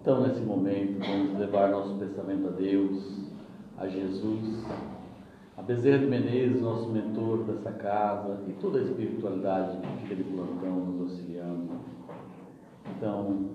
Então, 0.00 0.26
nesse 0.26 0.40
momento, 0.40 1.00
vamos 1.00 1.38
levar 1.38 1.70
nosso 1.70 1.96
pensamento 1.96 2.46
a 2.48 2.50
Deus, 2.52 3.30
a 3.76 3.88
Jesus, 3.88 4.64
a 5.56 5.62
Bezerra 5.62 5.98
de 5.98 6.06
Menezes, 6.06 6.62
nosso 6.62 6.88
mentor 6.88 7.44
dessa 7.44 7.72
casa, 7.72 8.38
e 8.46 8.52
toda 8.52 8.78
a 8.78 8.82
espiritualidade 8.82 9.76
que 9.76 10.02
fica 10.02 10.14
de 10.14 10.22
plantão 10.22 10.76
nos 10.76 11.00
auxiliando. 11.10 11.68
Então, 12.96 13.50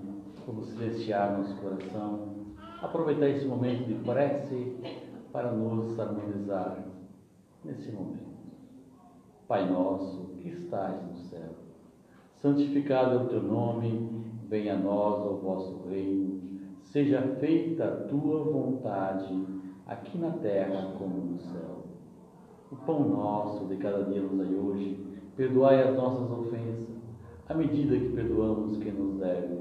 vamos 0.45 0.67
silenciar 0.67 1.37
nosso 1.37 1.55
coração, 1.55 2.33
aproveitar 2.81 3.29
esse 3.29 3.45
momento 3.45 3.87
de 3.87 3.95
prece 4.03 4.75
para 5.31 5.49
nos 5.51 5.97
harmonizar 5.97 6.83
nesse 7.63 7.89
momento. 7.89 8.33
Pai 9.47 9.69
nosso, 9.69 10.35
que 10.39 10.49
estais 10.49 11.01
no 11.07 11.15
céu, 11.29 11.49
santificado 12.41 13.15
é 13.15 13.23
o 13.23 13.27
teu 13.29 13.41
nome, 13.41 14.12
venha 14.53 14.75
a 14.75 14.77
nós 14.77 15.25
o 15.25 15.37
vosso 15.37 15.81
reino, 15.89 16.39
seja 16.83 17.23
feita 17.39 17.85
a 17.85 18.07
tua 18.07 18.43
vontade, 18.43 19.47
aqui 19.87 20.15
na 20.19 20.29
terra 20.29 20.93
como 20.95 21.15
no 21.15 21.39
céu. 21.39 21.85
O 22.71 22.75
pão 22.75 23.09
nosso 23.09 23.65
de 23.65 23.77
cada 23.77 24.03
dia 24.03 24.21
nos 24.21 24.37
dai 24.37 24.53
hoje, 24.53 25.03
perdoai 25.35 25.81
as 25.81 25.95
nossas 25.95 26.29
ofensas, 26.29 27.01
à 27.49 27.55
medida 27.55 27.97
que 27.97 28.09
perdoamos 28.09 28.77
quem 28.77 28.91
nos 28.91 29.17
deve, 29.17 29.57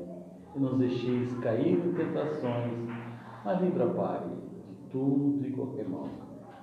e 0.55 0.60
nos 0.60 0.77
deixeis 0.77 1.32
cair 1.38 1.79
em 1.79 1.93
tentações, 1.95 2.87
mas 3.46 3.62
livra, 3.62 3.87
Pai, 3.87 4.20
de 4.68 4.90
tudo 4.90 5.46
e 5.46 5.52
qualquer 5.52 5.88
mal. 5.88 6.10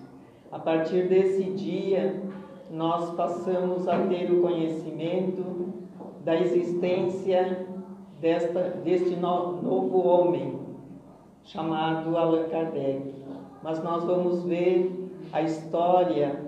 A 0.51 0.59
partir 0.59 1.07
desse 1.07 1.43
dia, 1.51 2.21
nós 2.69 3.09
passamos 3.15 3.87
a 3.87 3.97
ter 4.07 4.31
o 4.31 4.41
conhecimento 4.41 5.73
da 6.23 6.39
existência 6.39 7.67
desta, 8.21 8.61
deste 8.83 9.15
no, 9.15 9.61
novo 9.61 9.99
homem, 10.07 10.59
chamado 11.43 12.15
Allan 12.17 12.47
Kardec. 12.49 13.13
Mas 13.61 13.83
nós 13.83 14.03
vamos 14.03 14.43
ver 14.43 15.09
a 15.31 15.41
história 15.41 16.39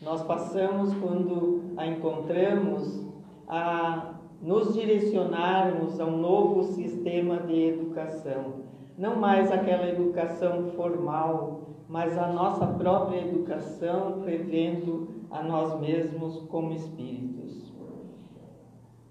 Nós 0.00 0.22
passamos, 0.22 0.94
quando 0.94 1.72
a 1.76 1.86
encontramos, 1.88 3.04
a 3.48 4.13
nos 4.44 4.74
direcionarmos 4.74 5.98
a 5.98 6.04
um 6.04 6.18
novo 6.18 6.62
sistema 6.62 7.38
de 7.38 7.60
educação. 7.60 8.64
Não 8.96 9.16
mais 9.16 9.50
aquela 9.50 9.88
educação 9.88 10.66
formal 10.76 11.64
mas 11.88 12.16
a 12.18 12.28
nossa 12.28 12.66
própria 12.66 13.20
educação, 13.20 14.22
revendo 14.24 15.08
a 15.30 15.42
nós 15.42 15.78
mesmos 15.80 16.40
como 16.48 16.72
espíritos. 16.72 17.72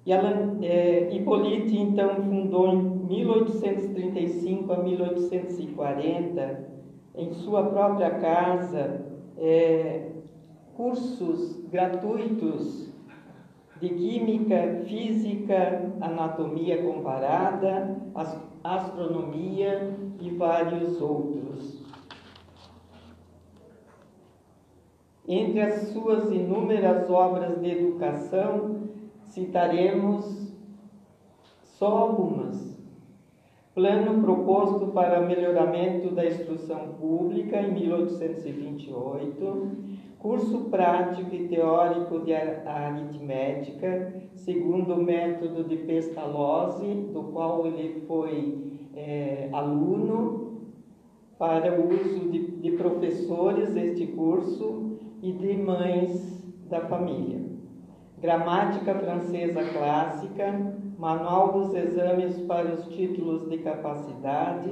E 0.05 0.11
Alan, 0.11 0.57
é, 0.61 1.15
Hippolyte, 1.15 1.77
então, 1.77 2.15
fundou 2.23 2.73
em 2.73 2.81
1835 3.07 4.73
a 4.73 4.83
1840, 4.83 6.69
em 7.15 7.31
sua 7.31 7.63
própria 7.67 8.09
casa, 8.19 9.05
é, 9.37 10.09
cursos 10.75 11.63
gratuitos 11.69 12.91
de 13.83 13.89
química, 13.89 14.81
física, 14.85 15.91
anatomia 15.99 16.81
comparada, 16.81 17.97
astronomia 18.63 19.93
e 20.21 20.29
vários 20.29 21.01
outros. 21.01 21.83
Entre 25.27 25.59
as 25.59 25.89
suas 25.89 26.31
inúmeras 26.31 27.09
obras 27.09 27.59
de 27.59 27.71
educação, 27.71 28.87
citaremos 29.25 30.53
só 31.61 31.87
algumas. 31.87 32.71
Plano 33.75 34.21
proposto 34.21 34.87
para 34.93 35.19
melhoramento 35.19 36.11
da 36.11 36.25
instrução 36.25 36.93
pública 36.99 37.61
em 37.61 37.73
1828, 37.73 39.92
curso 40.23 40.69
prático 40.71 41.35
e 41.35 41.49
teórico 41.49 42.21
de 42.21 42.33
aritmética, 42.33 44.13
segundo 44.33 44.93
o 44.93 45.03
método 45.03 45.65
de 45.65 45.75
Pestalozzi, 45.75 46.93
do 47.11 47.23
qual 47.23 47.67
ele 47.67 48.05
foi 48.07 48.71
é, 48.95 49.49
aluno, 49.51 50.71
para 51.37 51.77
o 51.77 51.89
uso 51.89 52.29
de, 52.29 52.51
de 52.51 52.71
professores 52.71 53.73
deste 53.73 54.07
curso 54.07 54.97
e 55.21 55.33
de 55.33 55.57
mães 55.57 56.41
da 56.69 56.79
família. 56.79 57.41
Gramática 58.21 58.95
francesa 58.95 59.61
clássica, 59.61 60.73
Manual 60.97 61.51
dos 61.51 61.73
exames 61.73 62.39
para 62.43 62.75
os 62.75 62.85
títulos 62.85 63.49
de 63.49 63.57
capacidade, 63.57 64.71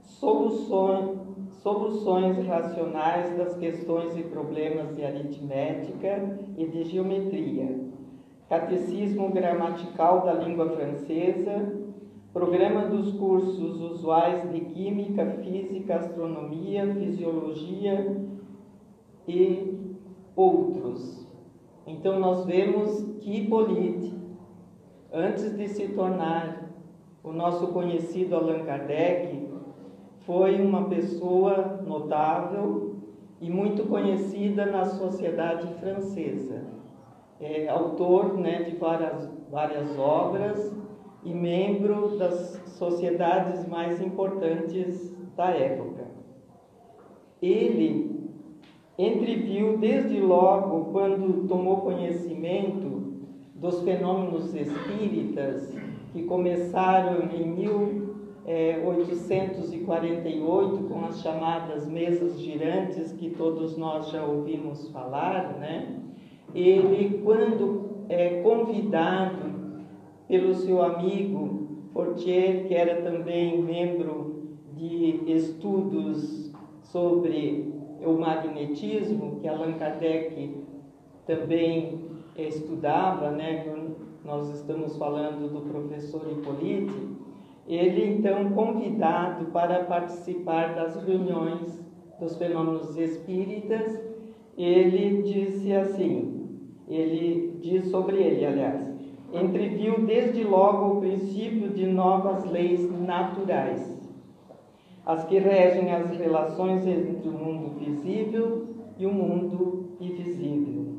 soluções, 0.00 1.27
soluções 1.62 2.46
racionais 2.46 3.36
das 3.36 3.56
questões 3.56 4.16
e 4.16 4.22
problemas 4.22 4.94
de 4.94 5.04
aritmética 5.04 6.38
e 6.56 6.66
de 6.66 6.84
geometria, 6.84 7.88
Catecismo 8.48 9.30
gramatical 9.30 10.24
da 10.24 10.32
língua 10.32 10.70
francesa, 10.70 11.76
Programa 12.32 12.86
dos 12.86 13.12
cursos 13.12 13.80
usuais 13.80 14.50
de 14.50 14.60
Química, 14.60 15.26
Física, 15.42 15.96
Astronomia, 15.96 16.94
Fisiologia 16.94 18.16
e 19.26 19.96
outros. 20.36 21.26
Então 21.86 22.20
nós 22.20 22.44
vemos 22.44 23.02
que 23.20 23.38
Hippolyte, 23.40 24.14
antes 25.12 25.56
de 25.56 25.68
se 25.68 25.88
tornar 25.88 26.70
o 27.24 27.32
nosso 27.32 27.68
conhecido 27.68 28.36
Allan 28.36 28.64
Kardec, 28.64 29.47
foi 30.28 30.60
uma 30.60 30.90
pessoa 30.90 31.80
notável 31.86 32.96
e 33.40 33.48
muito 33.48 33.84
conhecida 33.84 34.66
na 34.66 34.84
sociedade 34.84 35.66
francesa. 35.80 36.64
É 37.40 37.66
autor 37.66 38.36
né, 38.36 38.64
de 38.64 38.76
várias, 38.76 39.26
várias 39.50 39.98
obras 39.98 40.70
e 41.24 41.32
membro 41.32 42.18
das 42.18 42.60
sociedades 42.66 43.66
mais 43.66 44.02
importantes 44.02 45.16
da 45.34 45.46
época. 45.46 46.04
Ele 47.40 48.28
entreviu 48.98 49.78
desde 49.78 50.20
logo, 50.20 50.92
quando 50.92 51.48
tomou 51.48 51.78
conhecimento 51.78 53.14
dos 53.54 53.80
fenômenos 53.80 54.54
espíritas, 54.54 55.74
que 56.12 56.24
começaram 56.24 57.30
em 57.34 57.46
1848 58.48 60.84
com 60.84 61.04
as 61.04 61.20
chamadas 61.20 61.86
mesas 61.86 62.40
girantes, 62.40 63.12
que 63.12 63.28
todos 63.30 63.76
nós 63.76 64.10
já 64.10 64.24
ouvimos 64.24 64.88
falar, 64.88 65.58
né? 65.58 66.00
Ele, 66.54 67.20
quando 67.22 68.06
é 68.08 68.40
convidado 68.40 69.82
pelo 70.26 70.54
seu 70.54 70.82
amigo 70.82 71.68
Fortier, 71.92 72.66
que 72.66 72.74
era 72.74 73.02
também 73.02 73.62
membro 73.62 74.56
de 74.74 75.20
estudos 75.26 76.50
sobre 76.82 77.74
o 78.02 78.12
magnetismo, 78.12 79.40
que 79.40 79.48
Allan 79.48 79.74
Kardec 79.74 80.56
também 81.26 82.08
estudava, 82.38 83.30
né? 83.30 83.66
Nós 84.24 84.48
estamos 84.54 84.96
falando 84.96 85.52
do 85.52 85.60
professor 85.70 86.26
Hippolyte. 86.30 87.17
Ele, 87.68 88.14
então, 88.14 88.50
convidado 88.50 89.46
para 89.46 89.84
participar 89.84 90.74
das 90.74 90.96
reuniões 91.04 91.86
dos 92.18 92.36
fenômenos 92.36 92.96
espíritas, 92.96 94.00
ele 94.56 95.22
disse 95.22 95.72
assim, 95.72 96.48
ele 96.88 97.58
diz 97.60 97.90
sobre 97.90 98.16
ele, 98.16 98.44
aliás, 98.44 98.80
entreviu 99.32 100.06
desde 100.06 100.42
logo 100.42 100.94
o 100.96 101.00
princípio 101.00 101.68
de 101.68 101.86
novas 101.86 102.44
leis 102.50 102.90
naturais 102.90 103.98
as 105.08 105.24
que 105.24 105.38
regem 105.38 105.90
as 105.90 106.10
relações 106.10 106.86
entre 106.86 107.26
o 107.26 107.32
mundo 107.32 107.78
visível 107.78 108.66
e 108.98 109.06
o 109.06 109.10
mundo 109.10 109.96
invisível. 109.98 110.98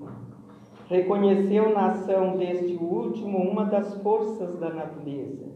Reconheceu 0.88 1.70
na 1.76 1.92
ação 1.92 2.36
deste 2.36 2.74
último 2.74 3.38
uma 3.38 3.66
das 3.66 4.02
forças 4.02 4.58
da 4.58 4.72
natureza, 4.72 5.49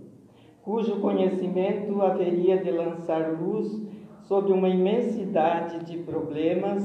cujo 0.63 1.01
conhecimento 1.01 2.01
haveria 2.01 2.57
de 2.57 2.71
lançar 2.71 3.39
luz 3.39 3.81
sobre 4.21 4.53
uma 4.53 4.69
imensidade 4.69 5.83
de 5.85 5.97
problemas 5.99 6.81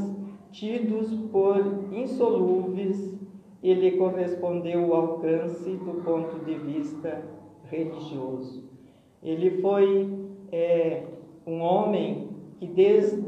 tidos 0.50 1.14
por 1.30 1.56
insolúveis 1.92 3.16
e 3.62 3.72
lhe 3.74 3.92
correspondeu 3.92 4.88
o 4.88 4.94
alcance 4.94 5.70
do 5.70 6.02
ponto 6.02 6.44
de 6.44 6.54
vista 6.54 7.24
religioso. 7.70 8.68
Ele 9.22 9.60
foi 9.60 10.08
é, 10.50 11.04
um 11.46 11.60
homem 11.60 12.28
que 12.58 12.66
desde 12.66 13.22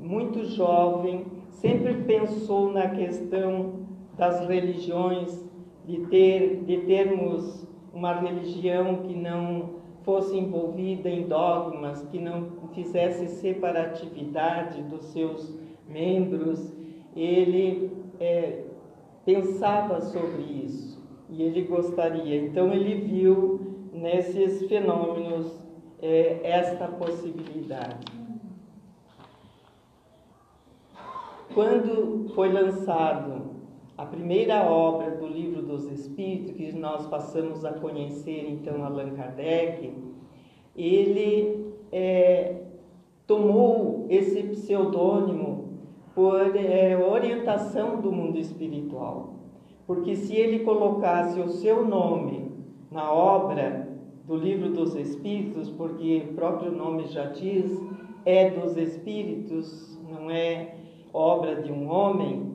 muito 0.00 0.44
jovem 0.44 1.26
sempre 1.50 1.94
pensou 2.02 2.72
na 2.72 2.88
questão 2.90 3.84
das 4.16 4.46
religiões, 4.46 5.44
de, 5.84 5.98
ter, 6.06 6.62
de 6.64 6.78
termos 6.82 7.66
uma 7.92 8.12
religião 8.12 9.02
que 9.02 9.14
não 9.14 9.73
fosse 10.04 10.36
envolvida 10.36 11.08
em 11.08 11.26
dogmas, 11.26 12.02
que 12.10 12.18
não 12.18 12.68
fizesse 12.74 13.26
separatividade 13.26 14.82
dos 14.82 15.06
seus 15.06 15.58
membros. 15.88 16.72
Ele 17.16 17.90
é, 18.20 18.64
pensava 19.24 20.00
sobre 20.00 20.42
isso 20.42 21.02
e 21.28 21.42
ele 21.42 21.62
gostaria. 21.62 22.36
Então 22.36 22.72
ele 22.72 23.00
viu 23.00 23.88
nesses 23.92 24.66
fenômenos 24.68 25.58
é, 26.00 26.40
esta 26.42 26.86
possibilidade. 26.86 28.06
Quando 31.54 32.28
foi 32.34 32.52
lançado 32.52 33.53
a 33.96 34.04
primeira 34.04 34.68
obra 34.68 35.12
do 35.12 35.26
Livro 35.26 35.62
dos 35.62 35.90
Espíritos, 35.90 36.52
que 36.52 36.72
nós 36.72 37.06
passamos 37.06 37.64
a 37.64 37.72
conhecer 37.72 38.46
então 38.50 38.84
Allan 38.84 39.10
Kardec, 39.14 39.92
ele 40.76 41.72
é, 41.92 42.62
tomou 43.26 44.06
esse 44.08 44.42
pseudônimo 44.42 45.78
por 46.14 46.56
é, 46.56 46.96
orientação 46.96 48.00
do 48.00 48.10
mundo 48.10 48.38
espiritual. 48.38 49.34
Porque 49.86 50.16
se 50.16 50.34
ele 50.34 50.60
colocasse 50.60 51.38
o 51.38 51.48
seu 51.48 51.86
nome 51.86 52.50
na 52.90 53.12
obra, 53.12 53.84
do 54.26 54.36
livro 54.36 54.70
dos 54.70 54.94
Espíritos, 54.96 55.70
porque 55.70 56.26
o 56.30 56.34
próprio 56.34 56.72
nome 56.72 57.06
já 57.06 57.26
diz, 57.26 57.78
é 58.24 58.50
dos 58.50 58.76
Espíritos, 58.76 60.00
não 60.08 60.30
é 60.30 60.76
obra 61.12 61.62
de 61.62 61.70
um 61.70 61.90
homem, 61.90 62.53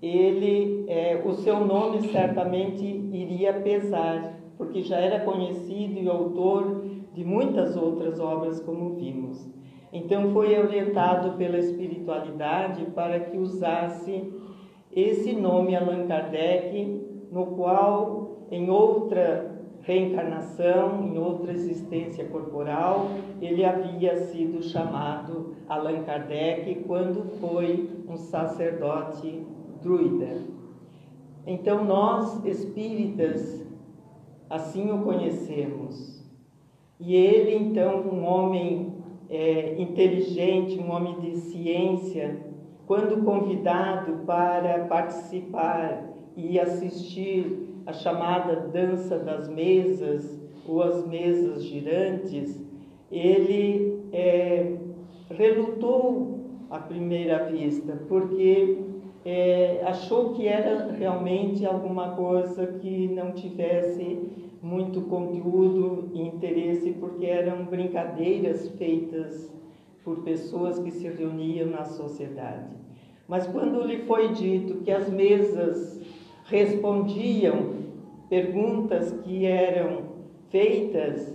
ele, 0.00 0.84
é, 0.88 1.22
o 1.24 1.32
seu 1.32 1.64
nome 1.64 2.08
certamente 2.08 2.84
iria 2.84 3.54
pesar, 3.54 4.38
porque 4.56 4.82
já 4.82 4.96
era 4.96 5.20
conhecido 5.20 5.98
e 6.00 6.08
autor 6.08 6.84
de 7.14 7.24
muitas 7.24 7.76
outras 7.76 8.20
obras, 8.20 8.60
como 8.60 8.94
vimos. 8.94 9.48
Então 9.92 10.32
foi 10.32 10.58
orientado 10.58 11.36
pela 11.38 11.58
espiritualidade 11.58 12.84
para 12.94 13.20
que 13.20 13.38
usasse 13.38 14.32
esse 14.92 15.32
nome 15.32 15.74
Allan 15.74 16.06
Kardec, 16.06 17.02
no 17.30 17.46
qual, 17.48 18.46
em 18.50 18.68
outra 18.68 19.56
reencarnação, 19.82 21.04
em 21.04 21.16
outra 21.16 21.52
existência 21.52 22.24
corporal, 22.24 23.08
ele 23.40 23.64
havia 23.64 24.16
sido 24.16 24.62
chamado 24.62 25.54
Allan 25.68 26.02
Kardec 26.02 26.84
quando 26.86 27.22
foi 27.40 27.88
um 28.08 28.16
sacerdote 28.16 29.46
druida. 29.86 30.42
Então, 31.46 31.84
nós 31.84 32.44
espíritas 32.44 33.64
assim 34.50 34.90
o 34.90 35.02
conhecemos. 35.02 36.24
E 36.98 37.14
ele, 37.14 37.54
então, 37.54 38.00
um 38.00 38.24
homem 38.24 38.94
é, 39.30 39.80
inteligente, 39.80 40.78
um 40.80 40.90
homem 40.90 41.20
de 41.20 41.36
ciência, 41.36 42.36
quando 42.86 43.24
convidado 43.24 44.24
para 44.26 44.86
participar 44.86 46.04
e 46.36 46.58
assistir 46.58 47.82
a 47.86 47.92
chamada 47.92 48.56
dança 48.56 49.18
das 49.18 49.48
mesas 49.48 50.40
ou 50.66 50.82
as 50.82 51.06
mesas 51.06 51.62
girantes, 51.62 52.60
ele 53.10 54.02
é, 54.12 54.76
relutou 55.30 56.40
à 56.70 56.78
primeira 56.78 57.44
vista, 57.50 58.00
porque 58.08 58.78
é, 59.28 59.82
achou 59.84 60.34
que 60.34 60.46
era 60.46 60.92
realmente 60.92 61.66
alguma 61.66 62.14
coisa 62.14 62.64
que 62.64 63.08
não 63.08 63.32
tivesse 63.32 64.20
muito 64.62 65.00
conteúdo 65.02 66.12
e 66.14 66.22
interesse, 66.22 66.92
porque 66.92 67.26
eram 67.26 67.64
brincadeiras 67.64 68.68
feitas 68.78 69.52
por 70.04 70.22
pessoas 70.22 70.78
que 70.78 70.92
se 70.92 71.08
reuniam 71.08 71.68
na 71.68 71.84
sociedade. 71.84 72.70
Mas 73.26 73.48
quando 73.48 73.84
lhe 73.84 74.04
foi 74.04 74.28
dito 74.28 74.76
que 74.82 74.92
as 74.92 75.10
mesas 75.10 76.00
respondiam 76.44 77.74
perguntas 78.30 79.10
que 79.24 79.44
eram 79.44 80.02
feitas, 80.50 81.34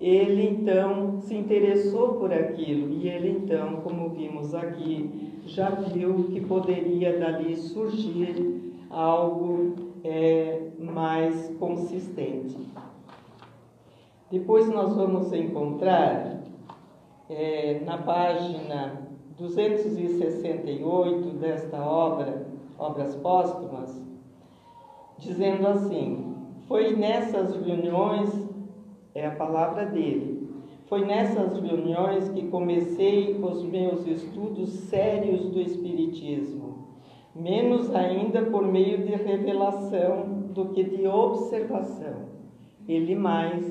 ele 0.00 0.44
então 0.44 1.20
se 1.20 1.36
interessou 1.36 2.14
por 2.14 2.32
aquilo 2.32 2.92
e 2.94 3.08
ele 3.08 3.30
então, 3.30 3.76
como 3.76 4.08
vimos 4.10 4.52
aqui, 4.56 5.27
já 5.48 5.70
viu 5.70 6.24
que 6.24 6.40
poderia 6.42 7.18
dali 7.18 7.56
surgir 7.56 8.74
algo 8.90 9.74
é, 10.04 10.70
mais 10.78 11.48
consistente. 11.58 12.56
Depois 14.30 14.68
nós 14.68 14.94
vamos 14.94 15.32
encontrar 15.32 16.42
é, 17.30 17.80
na 17.84 17.96
página 17.98 19.08
268 19.38 21.30
desta 21.38 21.82
obra, 21.82 22.46
Obras 22.78 23.14
Póstumas, 23.16 23.98
dizendo 25.18 25.66
assim: 25.66 26.36
Foi 26.66 26.94
nessas 26.94 27.56
reuniões, 27.56 28.30
é 29.14 29.26
a 29.26 29.34
palavra 29.34 29.86
dele, 29.86 30.37
foi 30.88 31.04
nessas 31.04 31.52
reuniões 31.60 32.30
que 32.30 32.48
comecei 32.48 33.38
os 33.42 33.62
meus 33.62 34.06
estudos 34.06 34.70
sérios 34.70 35.50
do 35.50 35.60
Espiritismo, 35.60 36.88
menos 37.34 37.94
ainda 37.94 38.42
por 38.46 38.62
meio 38.62 39.04
de 39.04 39.14
revelação 39.14 40.48
do 40.54 40.70
que 40.70 40.82
de 40.82 41.06
observação. 41.06 42.28
Ele 42.88 43.14
mais 43.14 43.70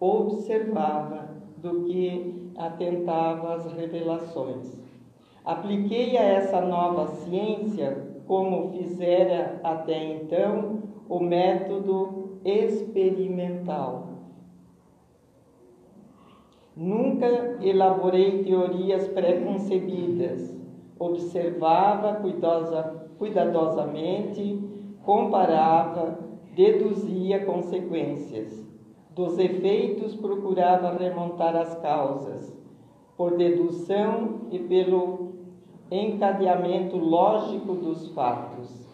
observava 0.00 1.28
do 1.58 1.84
que 1.84 2.50
atentava 2.56 3.54
às 3.54 3.70
revelações. 3.72 4.82
Apliquei 5.44 6.16
a 6.16 6.22
essa 6.22 6.62
nova 6.62 7.08
ciência 7.08 8.14
como 8.26 8.70
fizera 8.70 9.60
até 9.62 10.14
então 10.14 10.82
o 11.10 11.20
método 11.20 12.38
experimental. 12.42 14.13
Nunca 16.76 17.26
elaborei 17.62 18.42
teorias 18.42 19.06
preconcebidas. 19.08 20.56
Observava 20.98 22.14
cuidosa, 22.14 23.08
cuidadosamente, 23.16 24.58
comparava, 25.04 26.18
deduzia 26.54 27.44
consequências. 27.44 28.64
Dos 29.14 29.38
efeitos 29.38 30.16
procurava 30.16 30.96
remontar 30.98 31.54
as 31.54 31.76
causas, 31.76 32.52
por 33.16 33.36
dedução 33.36 34.40
e 34.50 34.58
pelo 34.58 35.34
encadeamento 35.90 36.96
lógico 36.96 37.74
dos 37.74 38.08
fatos, 38.08 38.84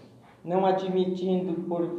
não 0.45 0.67
admitindo 0.67 1.63
por 1.63 1.97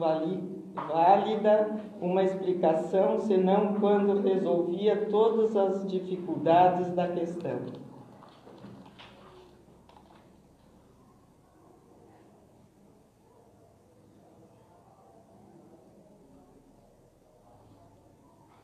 válida 0.74 1.82
uma 2.00 2.24
explicação 2.24 3.20
senão 3.20 3.76
quando 3.76 4.22
resolvia 4.22 5.08
todas 5.10 5.56
as 5.56 5.88
dificuldades 5.90 6.94
da 6.94 7.08
questão. 7.08 7.60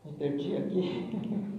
Me 0.05 0.13
perdi 0.13 0.55
aqui. 0.55 1.47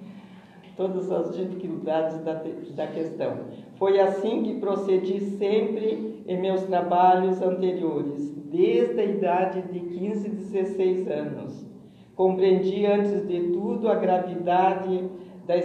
todas 0.78 1.10
as 1.10 1.36
dificuldades 1.36 2.20
da, 2.20 2.40
da 2.76 2.86
questão. 2.86 3.36
Foi 3.74 3.98
assim 3.98 4.44
que 4.44 4.60
procedi 4.60 5.20
sempre 5.36 6.22
em 6.26 6.40
meus 6.40 6.62
trabalhos 6.62 7.42
anteriores, 7.42 8.32
desde 8.44 9.00
a 9.00 9.04
idade 9.04 9.62
de 9.72 9.80
15, 9.80 10.28
16 10.28 11.08
anos. 11.08 11.66
Compreendi, 12.14 12.86
antes 12.86 13.26
de 13.26 13.50
tudo, 13.50 13.88
a 13.88 13.96
gravidade 13.96 15.10
da, 15.46 15.56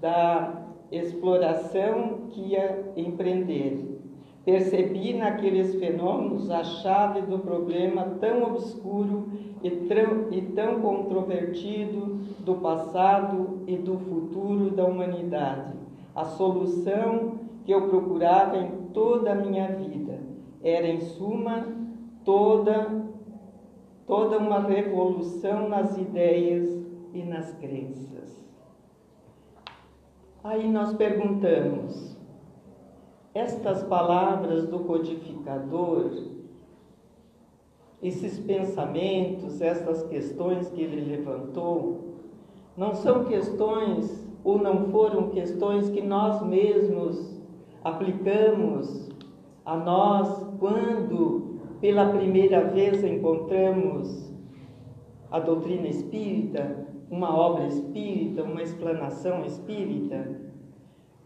da 0.00 0.62
exploração 0.90 2.26
que 2.30 2.40
ia 2.40 2.92
empreender 2.96 3.91
Percebi 4.44 5.14
naqueles 5.14 5.76
fenômenos 5.76 6.50
a 6.50 6.64
chave 6.64 7.22
do 7.22 7.38
problema 7.38 8.16
tão 8.20 8.42
obscuro 8.42 9.28
e 9.62 9.70
e 10.32 10.42
tão 10.56 10.80
controvertido 10.80 12.18
do 12.40 12.56
passado 12.56 13.60
e 13.68 13.76
do 13.76 13.96
futuro 13.98 14.70
da 14.70 14.84
humanidade. 14.84 15.74
A 16.14 16.24
solução 16.24 17.38
que 17.64 17.72
eu 17.72 17.88
procurava 17.88 18.56
em 18.58 18.70
toda 18.92 19.30
a 19.30 19.34
minha 19.36 19.68
vida 19.68 20.18
era, 20.62 20.88
em 20.88 21.00
suma, 21.00 21.66
toda, 22.24 23.04
toda 24.06 24.38
uma 24.38 24.60
revolução 24.60 25.68
nas 25.68 25.96
ideias 25.96 26.68
e 27.14 27.22
nas 27.22 27.52
crenças. 27.54 28.42
Aí 30.42 30.68
nós 30.68 30.92
perguntamos, 30.94 32.16
estas 33.34 33.82
palavras 33.84 34.66
do 34.66 34.80
codificador, 34.80 36.10
esses 38.02 38.38
pensamentos, 38.40 39.60
essas 39.60 40.02
questões 40.04 40.68
que 40.70 40.82
ele 40.82 41.16
levantou, 41.16 42.12
não 42.76 42.94
são 42.94 43.24
questões 43.24 44.28
ou 44.44 44.58
não 44.58 44.90
foram 44.90 45.30
questões 45.30 45.88
que 45.90 46.02
nós 46.02 46.42
mesmos 46.42 47.40
aplicamos 47.84 49.08
a 49.64 49.76
nós 49.76 50.46
quando 50.58 51.60
pela 51.80 52.10
primeira 52.10 52.64
vez 52.64 53.02
encontramos 53.04 54.32
a 55.30 55.38
doutrina 55.38 55.88
espírita, 55.88 56.86
uma 57.10 57.34
obra 57.34 57.66
espírita, 57.66 58.42
uma 58.42 58.62
explanação 58.62 59.44
espírita. 59.44 60.41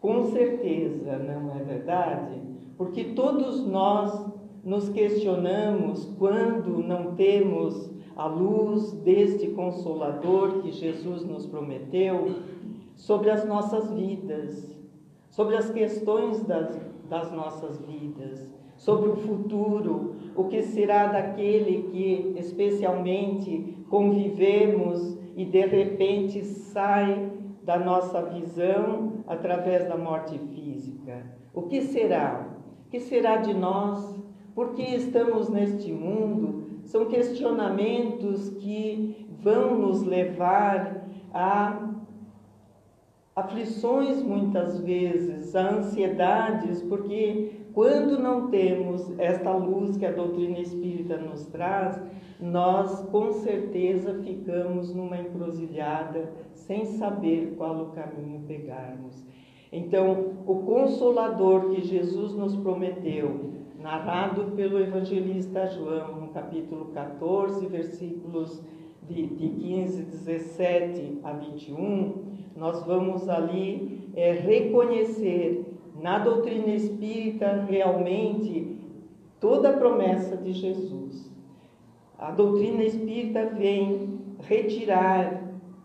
Com 0.06 0.22
certeza, 0.26 1.18
não 1.18 1.50
é 1.50 1.64
verdade? 1.64 2.40
Porque 2.78 3.06
todos 3.06 3.66
nós 3.66 4.24
nos 4.64 4.88
questionamos 4.88 6.04
quando 6.16 6.78
não 6.78 7.16
temos 7.16 7.90
a 8.14 8.28
luz 8.28 8.92
deste 9.02 9.48
consolador 9.48 10.62
que 10.62 10.70
Jesus 10.70 11.24
nos 11.24 11.44
prometeu 11.46 12.36
sobre 12.94 13.30
as 13.30 13.44
nossas 13.48 13.90
vidas, 13.90 14.78
sobre 15.28 15.56
as 15.56 15.70
questões 15.70 16.40
das, 16.44 16.80
das 17.10 17.32
nossas 17.32 17.80
vidas, 17.80 18.54
sobre 18.76 19.08
o 19.08 19.16
futuro, 19.16 20.14
o 20.36 20.44
que 20.44 20.62
será 20.62 21.08
daquele 21.08 21.82
que 21.90 22.38
especialmente 22.38 23.76
convivemos 23.90 25.18
e 25.34 25.44
de 25.44 25.66
repente 25.66 26.44
sai 26.44 27.35
da 27.66 27.80
nossa 27.80 28.22
visão 28.22 29.24
através 29.26 29.88
da 29.88 29.96
morte 29.96 30.38
física. 30.54 31.26
O 31.52 31.62
que 31.62 31.82
será? 31.82 32.46
O 32.86 32.90
que 32.90 33.00
será 33.00 33.38
de 33.38 33.52
nós? 33.52 34.16
Por 34.54 34.72
que 34.74 34.82
estamos 34.82 35.48
neste 35.48 35.92
mundo? 35.92 36.80
São 36.84 37.06
questionamentos 37.06 38.50
que 38.50 39.26
vão 39.42 39.76
nos 39.76 40.04
levar 40.04 41.08
a 41.34 41.90
aflições 43.34 44.22
muitas 44.22 44.78
vezes, 44.78 45.56
a 45.56 45.68
ansiedades, 45.68 46.80
porque 46.82 47.50
quando 47.74 48.16
não 48.16 48.48
temos 48.48 49.12
esta 49.18 49.52
luz 49.52 49.96
que 49.96 50.06
a 50.06 50.12
doutrina 50.12 50.60
espírita 50.60 51.16
nos 51.16 51.44
traz, 51.46 52.00
nós 52.40 53.00
com 53.10 53.32
certeza 53.32 54.14
ficamos 54.22 54.94
numa 54.94 55.18
encruzilhada 55.18 56.32
sem 56.52 56.84
saber 56.84 57.54
qual 57.56 57.76
o 57.82 57.92
caminho 57.92 58.42
pegarmos. 58.46 59.24
Então, 59.72 60.32
o 60.46 60.56
consolador 60.62 61.70
que 61.70 61.82
Jesus 61.82 62.34
nos 62.34 62.54
prometeu, 62.56 63.52
narrado 63.80 64.52
pelo 64.56 64.78
evangelista 64.78 65.66
João, 65.66 66.20
no 66.20 66.28
capítulo 66.28 66.86
14, 66.86 67.66
versículos 67.66 68.62
de, 69.08 69.26
de 69.26 69.48
15, 69.48 70.02
17 70.02 71.20
a 71.22 71.32
21, 71.32 72.14
nós 72.56 72.84
vamos 72.84 73.28
ali 73.28 74.10
é, 74.14 74.32
reconhecer 74.32 75.64
na 76.00 76.18
doutrina 76.18 76.74
espírita 76.74 77.64
realmente 77.68 78.76
toda 79.40 79.70
a 79.70 79.76
promessa 79.76 80.36
de 80.36 80.52
Jesus. 80.52 81.25
A 82.18 82.30
doutrina 82.30 82.82
espírita 82.82 83.46
vem 83.46 84.18
retirar 84.40 85.42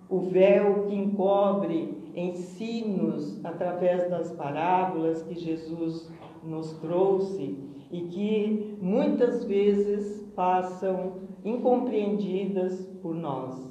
o 0.09 0.19
véu 0.19 0.85
que 0.85 0.95
encobre 0.95 2.11
ensinos 2.15 3.43
através 3.43 4.09
das 4.09 4.31
parábolas 4.31 5.23
que 5.23 5.35
Jesus 5.35 6.09
nos 6.43 6.71
trouxe 6.79 7.57
e 7.91 8.01
que 8.01 8.77
muitas 8.81 9.43
vezes 9.43 10.21
passam 10.35 11.13
incompreendidas 11.43 12.85
por 13.01 13.13
nós. 13.13 13.69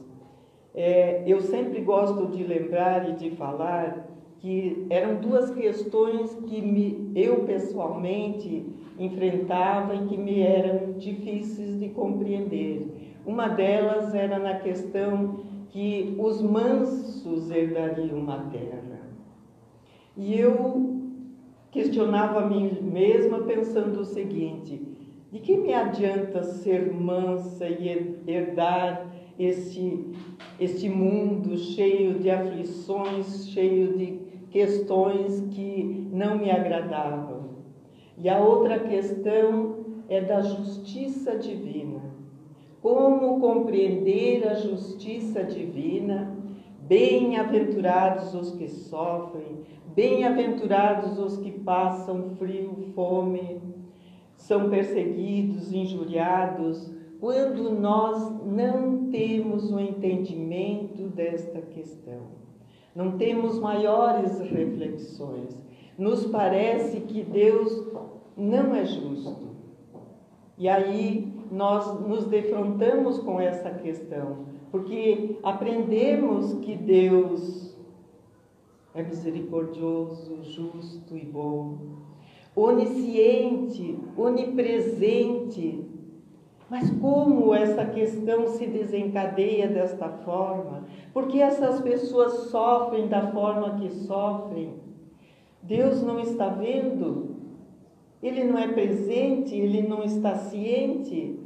É, 0.74 1.24
eu 1.26 1.40
sempre 1.40 1.80
gosto 1.80 2.26
de 2.28 2.44
lembrar 2.44 3.08
e 3.08 3.14
de 3.14 3.30
falar 3.30 4.06
que 4.40 4.86
eram 4.88 5.20
duas 5.20 5.50
questões 5.50 6.34
que 6.46 6.62
me, 6.62 7.12
eu 7.14 7.44
pessoalmente 7.44 8.64
enfrentava 8.98 9.94
e 9.94 10.06
que 10.06 10.16
me 10.16 10.40
eram 10.40 10.92
difíceis 10.92 11.78
de 11.78 11.90
compreender. 11.90 13.18
Uma 13.26 13.48
delas 13.48 14.14
era 14.14 14.38
na 14.38 14.54
questão 14.58 15.40
que 15.68 16.16
os 16.18 16.40
mansos 16.40 17.50
herdariam 17.50 18.30
a 18.30 18.38
terra. 18.44 19.00
E 20.16 20.38
eu 20.38 21.00
questionava 21.70 22.40
a 22.40 22.46
mim 22.46 22.78
mesma 22.80 23.40
pensando 23.40 24.00
o 24.00 24.04
seguinte: 24.04 24.80
de 25.30 25.38
que 25.38 25.56
me 25.56 25.72
adianta 25.72 26.42
ser 26.42 26.92
mansa 26.92 27.68
e 27.68 28.18
herdar 28.26 29.06
este, 29.38 30.04
este 30.58 30.88
mundo 30.88 31.56
cheio 31.56 32.18
de 32.18 32.30
aflições, 32.30 33.48
cheio 33.48 33.96
de 33.96 34.29
questões 34.50 35.40
que 35.52 36.08
não 36.12 36.36
me 36.38 36.50
agradavam. 36.50 37.50
E 38.18 38.28
a 38.28 38.38
outra 38.38 38.78
questão 38.78 39.76
é 40.08 40.20
da 40.20 40.42
justiça 40.42 41.36
divina. 41.36 42.00
Como 42.82 43.40
compreender 43.40 44.46
a 44.46 44.54
justiça 44.54 45.44
divina? 45.44 46.36
Bem-aventurados 46.80 48.34
os 48.34 48.50
que 48.52 48.68
sofrem, 48.68 49.60
bem-aventurados 49.94 51.18
os 51.18 51.36
que 51.36 51.52
passam 51.52 52.30
frio, 52.36 52.90
fome, 52.94 53.60
são 54.34 54.68
perseguidos, 54.68 55.72
injuriados, 55.72 56.90
quando 57.20 57.70
nós 57.70 58.44
não 58.44 59.08
temos 59.10 59.70
o 59.70 59.78
entendimento 59.78 61.04
desta 61.08 61.60
questão 61.60 62.49
não 62.94 63.16
temos 63.18 63.58
maiores 63.58 64.40
reflexões. 64.40 65.56
Nos 65.96 66.26
parece 66.26 67.00
que 67.00 67.22
Deus 67.22 67.86
não 68.36 68.74
é 68.74 68.84
justo. 68.84 69.50
E 70.56 70.68
aí 70.68 71.32
nós 71.50 72.00
nos 72.00 72.26
defrontamos 72.26 73.18
com 73.18 73.40
essa 73.40 73.70
questão, 73.70 74.46
porque 74.70 75.38
aprendemos 75.42 76.54
que 76.60 76.76
Deus 76.76 77.76
é 78.94 79.02
misericordioso, 79.02 80.42
justo 80.42 81.16
e 81.16 81.24
bom, 81.24 81.78
onisciente, 82.54 83.98
onipresente, 84.16 85.89
mas 86.70 86.88
como 87.00 87.52
essa 87.52 87.84
questão 87.84 88.46
se 88.46 88.64
desencadeia 88.64 89.66
desta 89.66 90.08
forma? 90.08 90.84
Porque 91.12 91.40
essas 91.40 91.80
pessoas 91.80 92.48
sofrem 92.48 93.08
da 93.08 93.32
forma 93.32 93.80
que 93.80 93.90
sofrem? 93.90 94.74
Deus 95.60 96.00
não 96.00 96.20
está 96.20 96.48
vendo? 96.48 97.34
Ele 98.22 98.44
não 98.44 98.56
é 98.56 98.68
presente? 98.68 99.56
Ele 99.56 99.82
não 99.82 100.04
está 100.04 100.36
ciente? 100.36 101.40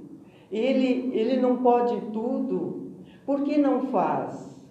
Ele, 0.52 1.10
ele 1.16 1.40
não 1.40 1.56
pode 1.62 1.98
tudo? 2.12 2.92
Por 3.24 3.44
que 3.44 3.56
não 3.56 3.86
faz? 3.86 4.62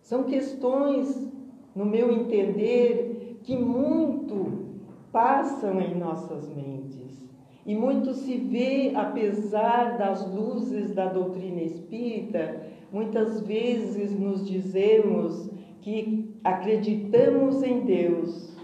São 0.00 0.22
questões, 0.24 1.28
no 1.74 1.84
meu 1.84 2.12
entender, 2.12 3.40
que 3.42 3.56
muito 3.56 4.70
passam 5.10 5.80
em 5.80 5.96
nossas 5.96 6.48
mentes. 6.54 7.29
E 7.70 7.74
muito 7.76 8.14
se 8.14 8.36
vê, 8.36 8.90
apesar 8.96 9.96
das 9.96 10.28
luzes 10.34 10.92
da 10.92 11.06
doutrina 11.06 11.62
espírita, 11.62 12.62
muitas 12.90 13.42
vezes 13.42 14.10
nos 14.10 14.44
dizemos 14.44 15.48
que 15.80 16.34
acreditamos 16.42 17.62
em 17.62 17.82
Deus, 17.82 18.56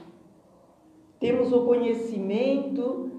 temos 1.21 1.53
o 1.53 1.67
conhecimento 1.67 3.13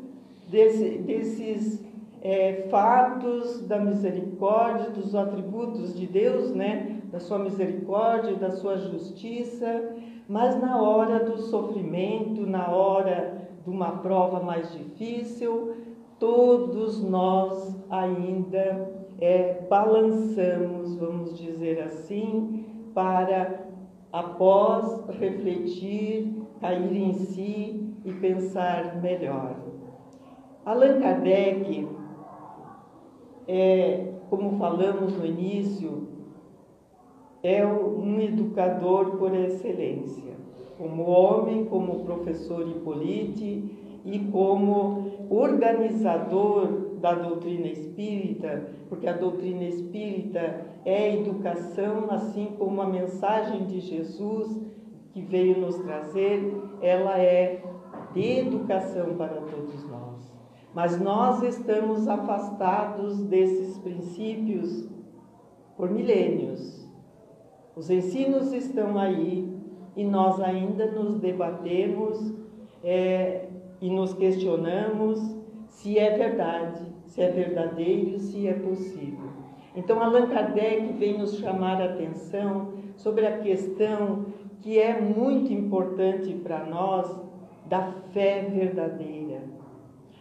desse, 0.50 0.98
desses 0.98 1.82
é, 2.22 2.68
fatos 2.70 3.66
da 3.66 3.80
misericórdia, 3.80 4.90
dos 4.90 5.16
atributos 5.16 5.98
de 5.98 6.06
Deus, 6.06 6.54
né? 6.54 7.00
da 7.14 7.22
sua 7.22 7.40
misericórdia, 7.40 8.36
da 8.36 8.52
sua 8.52 8.76
justiça, 8.76 9.96
mas 10.28 10.60
na 10.60 10.82
hora 10.82 11.24
do 11.24 11.38
sofrimento, 11.38 12.46
na 12.46 12.70
hora 12.76 13.48
de 13.68 13.72
uma 13.72 13.98
prova 13.98 14.40
mais 14.40 14.72
difícil, 14.72 15.76
todos 16.18 17.04
nós 17.04 17.76
ainda 17.90 18.90
é, 19.20 19.62
balançamos, 19.70 20.96
vamos 20.96 21.38
dizer 21.38 21.82
assim, 21.82 22.66
para, 22.94 23.68
após 24.14 25.06
refletir, 25.20 26.34
cair 26.62 26.96
em 26.96 27.12
si 27.12 27.94
e 28.06 28.14
pensar 28.14 29.02
melhor. 29.02 29.58
Allan 30.66 31.02
Kardec, 31.02 31.90
é, 33.50 34.14
como 34.30 34.58
falamos 34.58 35.18
no 35.18 35.26
início, 35.26 36.08
é 37.44 37.68
um 37.68 38.18
educador 38.22 39.18
por 39.18 39.36
excelência 39.36 40.47
como 40.78 41.04
homem, 41.10 41.66
como 41.66 42.04
professor 42.06 42.68
Hippolyte 42.68 44.00
e 44.06 44.20
como 44.32 45.28
organizador 45.30 46.88
da 47.02 47.14
doutrina 47.14 47.68
espírita, 47.68 48.70
porque 48.90 49.08
a 49.08 49.14
doutrina 49.14 49.64
espírita 49.64 50.66
é 50.86 51.16
educação, 51.16 52.08
assim 52.10 52.56
como 52.58 52.82
a 52.82 52.88
mensagem 52.88 53.66
de 53.66 53.80
Jesus 53.80 54.60
que 55.12 55.22
veio 55.22 55.60
nos 55.60 55.76
trazer, 55.78 56.56
ela 56.82 57.18
é 57.18 57.62
de 58.14 58.40
educação 58.40 59.16
para 59.16 59.42
todos 59.42 59.84
nós. 59.90 60.32
Mas 60.74 61.00
nós 61.00 61.42
estamos 61.42 62.08
afastados 62.08 63.24
desses 63.24 63.80
princípios 63.80 64.88
por 65.76 65.90
milênios. 65.90 66.88
Os 67.76 67.90
ensinos 67.90 68.54
estão 68.54 68.98
aí, 68.98 69.57
e 69.98 70.04
nós 70.04 70.40
ainda 70.40 70.86
nos 70.92 71.16
debatemos 71.16 72.32
é, 72.84 73.48
e 73.82 73.90
nos 73.90 74.14
questionamos 74.14 75.20
se 75.70 75.98
é 75.98 76.16
verdade, 76.16 76.84
se 77.08 77.22
é 77.22 77.30
verdadeiro, 77.32 78.20
se 78.20 78.48
é 78.48 78.54
possível. 78.54 79.30
Então, 79.76 80.02
Allan 80.02 80.28
Kardec 80.28 80.94
vem 80.94 81.18
nos 81.18 81.40
chamar 81.40 81.82
a 81.82 81.86
atenção 81.86 82.74
sobre 82.96 83.26
a 83.26 83.40
questão 83.40 84.28
que 84.62 84.80
é 84.80 85.00
muito 85.00 85.52
importante 85.52 86.34
para 86.36 86.64
nós 86.66 87.16
da 87.66 87.92
fé 88.14 88.42
verdadeira, 88.54 89.42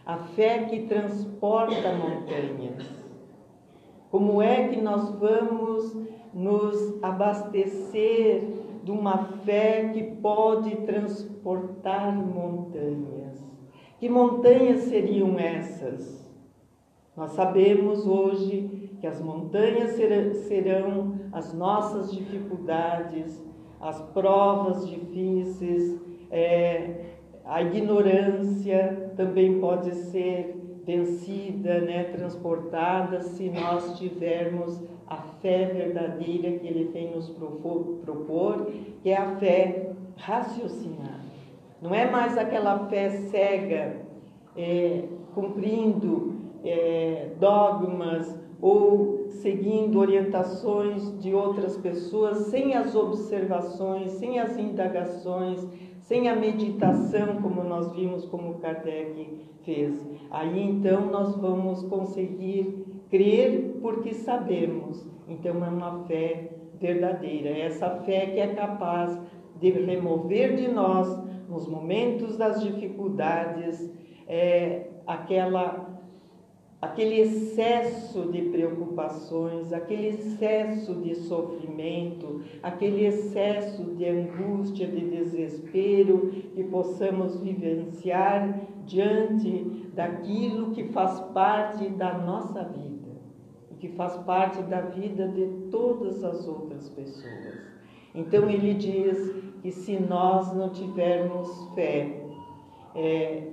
a 0.05 0.17
fé 0.17 0.65
que 0.65 0.83
transporta 0.87 1.93
montanhas. 1.93 2.87
Como 4.09 4.41
é 4.41 4.69
que 4.69 4.81
nós 4.81 5.09
vamos 5.19 5.95
nos 6.33 7.03
abastecer 7.03 8.43
de 8.87 8.91
uma 8.93 9.17
fé 9.43 9.89
que 9.93 10.01
pode 10.01 10.73
transportar 10.77 12.15
montanhas. 12.15 13.45
Que 13.99 14.07
montanhas 14.07 14.83
seriam 14.83 15.37
essas? 15.37 16.25
Nós 17.13 17.31
sabemos 17.31 18.07
hoje 18.07 18.89
que 19.01 19.05
as 19.05 19.19
montanhas 19.19 19.91
serão 20.47 21.19
as 21.33 21.53
nossas 21.53 22.13
dificuldades, 22.13 23.45
as 23.81 24.01
provas 24.13 24.87
difíceis, 24.87 25.99
é, 26.31 27.07
a 27.43 27.61
ignorância 27.61 29.11
também 29.17 29.59
pode 29.59 29.93
ser 29.95 30.79
vencida, 30.85 31.81
né, 31.81 32.05
transportada, 32.05 33.19
se 33.21 33.49
nós 33.49 33.99
tivermos 33.99 34.81
a 35.07 35.17
fé 35.41 35.65
verdadeira 35.65 36.57
que 36.59 36.67
Ele 36.67 36.89
vem 36.91 37.11
nos 37.15 37.29
propor, 37.29 38.71
que 39.01 39.09
é 39.09 39.17
a 39.17 39.35
fé 39.37 39.91
raciocinada. 40.17 41.27
Não 41.81 41.93
é 41.93 42.09
mais 42.09 42.37
aquela 42.37 42.87
fé 42.87 43.09
cega, 43.09 44.01
é, 44.55 45.03
cumprindo 45.33 46.35
é, 46.63 47.29
dogmas 47.39 48.35
ou 48.59 49.27
seguindo 49.29 49.99
orientações 49.99 51.19
de 51.21 51.33
outras 51.33 51.77
pessoas, 51.77 52.47
sem 52.47 52.73
as 52.73 52.95
observações, 52.95 54.11
sem 54.13 54.39
as 54.39 54.57
indagações, 54.57 55.65
sem 56.01 56.27
a 56.27 56.35
meditação, 56.35 57.41
como 57.41 57.63
nós 57.63 57.91
vimos 57.91 58.25
como 58.25 58.55
Kardec 58.55 59.45
fez. 59.63 60.03
Aí 60.31 60.63
então 60.63 61.05
nós 61.07 61.35
vamos 61.35 61.83
conseguir 61.83 62.86
crer 63.09 63.77
porque 63.81 64.13
sabemos. 64.13 65.05
Então 65.27 65.63
é 65.65 65.69
uma 65.69 66.03
fé 66.05 66.49
verdadeira, 66.79 67.49
é 67.49 67.61
essa 67.61 67.89
fé 68.05 68.27
que 68.27 68.39
é 68.39 68.47
capaz 68.53 69.19
de 69.59 69.71
remover 69.71 70.55
de 70.55 70.67
nós, 70.67 71.07
nos 71.49 71.67
momentos 71.67 72.37
das 72.37 72.61
dificuldades, 72.61 73.91
é, 74.27 74.87
aquela 75.05 75.97
aquele 76.79 77.21
excesso 77.21 78.31
de 78.31 78.43
preocupações, 78.43 79.73
aquele 79.73 80.09
excesso 80.09 80.93
de 81.01 81.15
sofrimento, 81.15 82.43
aquele 82.61 83.03
excesso 83.05 83.83
de 83.95 84.05
angústia, 84.05 84.85
de 84.85 85.09
desespero 85.09 86.29
que 86.53 86.63
possamos 86.65 87.41
vivenciar 87.41 88.61
diante 88.85 89.89
daquilo 89.95 90.69
que 90.71 90.83
faz 90.89 91.19
parte 91.33 91.89
da 91.89 92.15
nossa 92.19 92.63
vida 92.63 92.96
que 93.79 93.89
faz 93.89 94.15
parte 94.17 94.61
da 94.63 94.81
vida 94.81 95.27
de 95.27 95.45
todas 95.69 96.23
as 96.23 96.47
outras 96.47 96.89
pessoas. 96.89 97.57
Então 98.13 98.49
ele 98.49 98.73
diz 98.73 99.35
que 99.61 99.71
se 99.71 99.99
nós 99.99 100.53
não 100.53 100.69
tivermos 100.69 101.69
fé, 101.75 102.23
é, 102.95 103.47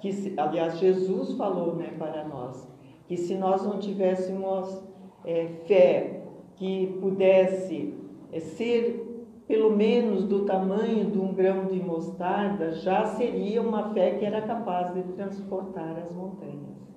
que, 0.00 0.34
aliás, 0.38 0.78
Jesus 0.78 1.32
falou 1.36 1.76
né, 1.76 1.92
para 1.98 2.24
nós, 2.26 2.66
que 3.06 3.16
se 3.16 3.34
nós 3.34 3.62
não 3.62 3.78
tivéssemos 3.78 4.82
é, 5.24 5.46
fé 5.66 6.22
que 6.56 6.98
pudesse 7.00 7.94
é, 8.32 8.40
ser 8.40 9.06
pelo 9.46 9.76
menos 9.76 10.24
do 10.24 10.44
tamanho 10.44 11.10
de 11.10 11.18
um 11.18 11.34
grão 11.34 11.66
de 11.66 11.82
mostarda, 11.82 12.72
já 12.72 13.04
seria 13.04 13.60
uma 13.60 13.92
fé 13.92 14.12
que 14.12 14.24
era 14.24 14.40
capaz 14.42 14.94
de 14.94 15.02
transportar 15.14 15.98
as 15.98 16.14
montanhas. 16.14 16.89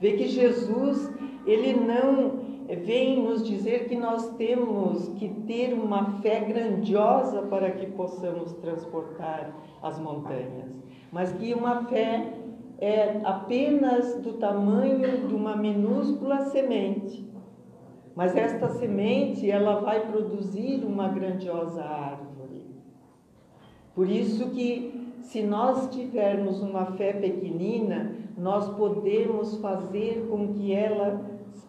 Vê 0.00 0.12
que 0.12 0.28
Jesus, 0.28 1.12
ele 1.46 1.74
não 1.74 2.44
vem 2.84 3.22
nos 3.22 3.46
dizer 3.46 3.88
que 3.88 3.96
nós 3.96 4.28
temos 4.36 5.08
que 5.18 5.28
ter 5.46 5.72
uma 5.74 6.20
fé 6.20 6.40
grandiosa 6.40 7.42
para 7.42 7.70
que 7.70 7.86
possamos 7.86 8.52
transportar 8.54 9.54
as 9.82 9.98
montanhas 9.98 10.84
mas 11.14 11.32
que 11.32 11.54
uma 11.54 11.84
fé 11.84 12.34
é 12.80 13.20
apenas 13.22 14.20
do 14.20 14.32
tamanho 14.32 15.28
de 15.28 15.32
uma 15.32 15.56
minúscula 15.56 16.46
semente. 16.46 17.24
Mas 18.16 18.34
esta 18.36 18.68
semente, 18.68 19.48
ela 19.48 19.80
vai 19.80 20.08
produzir 20.10 20.84
uma 20.84 21.06
grandiosa 21.06 21.84
árvore. 21.84 22.66
Por 23.94 24.08
isso 24.10 24.50
que 24.50 25.14
se 25.20 25.40
nós 25.40 25.88
tivermos 25.94 26.60
uma 26.60 26.86
fé 26.96 27.12
pequenina, 27.12 28.16
nós 28.36 28.68
podemos 28.70 29.58
fazer 29.60 30.26
com 30.28 30.52
que 30.54 30.72
ela 30.72 31.20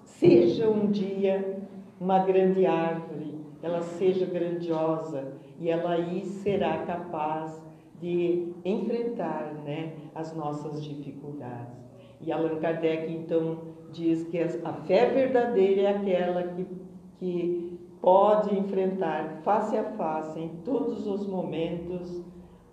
seja 0.03 0.69
um 0.69 0.87
dia 0.87 1.63
uma 1.99 2.19
grande 2.19 2.65
árvore, 2.65 3.39
ela 3.61 3.81
seja 3.81 4.25
grandiosa 4.25 5.33
e 5.59 5.69
ela 5.69 5.91
aí 5.91 6.25
será 6.25 6.79
capaz 6.79 7.63
de 7.99 8.53
enfrentar 8.63 9.53
né, 9.63 9.93
as 10.13 10.35
nossas 10.35 10.83
dificuldades. 10.83 11.85
E 12.19 12.31
Allan 12.31 12.57
Kardec 12.59 13.11
então 13.11 13.59
diz 13.91 14.23
que 14.27 14.39
a 14.39 14.73
fé 14.85 15.09
verdadeira 15.09 15.81
é 15.81 15.87
aquela 15.95 16.43
que, 16.43 16.67
que 17.17 17.79
pode 18.01 18.57
enfrentar 18.57 19.41
face 19.43 19.77
a 19.77 19.83
face, 19.83 20.39
em 20.39 20.49
todos 20.63 21.07
os 21.07 21.25
momentos, 21.25 22.23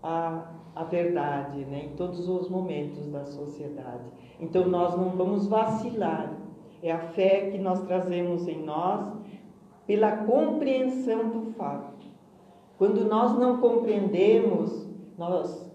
a, 0.03 0.53
a 0.75 0.85
verdade, 0.85 1.65
né, 1.65 1.87
em 1.93 1.97
todos 1.97 2.29
os 2.29 2.49
momentos 2.49 3.07
da 3.09 3.25
sociedade. 3.25 4.05
Então 4.41 4.67
nós 4.69 4.97
não 4.97 5.11
vamos 5.11 5.47
vacilar, 5.47 6.33
é 6.83 6.91
a 6.91 6.99
fé 6.99 7.51
que 7.51 7.59
nós 7.59 7.83
trazemos 7.83 8.49
em 8.49 8.63
nós 8.63 9.13
pela 9.87 10.17
compreensão 10.25 11.29
do 11.29 11.53
fato. 11.53 12.07
Quando 12.79 13.05
nós 13.05 13.39
não 13.39 13.59
compreendemos 13.59 14.83
nós 15.17 15.71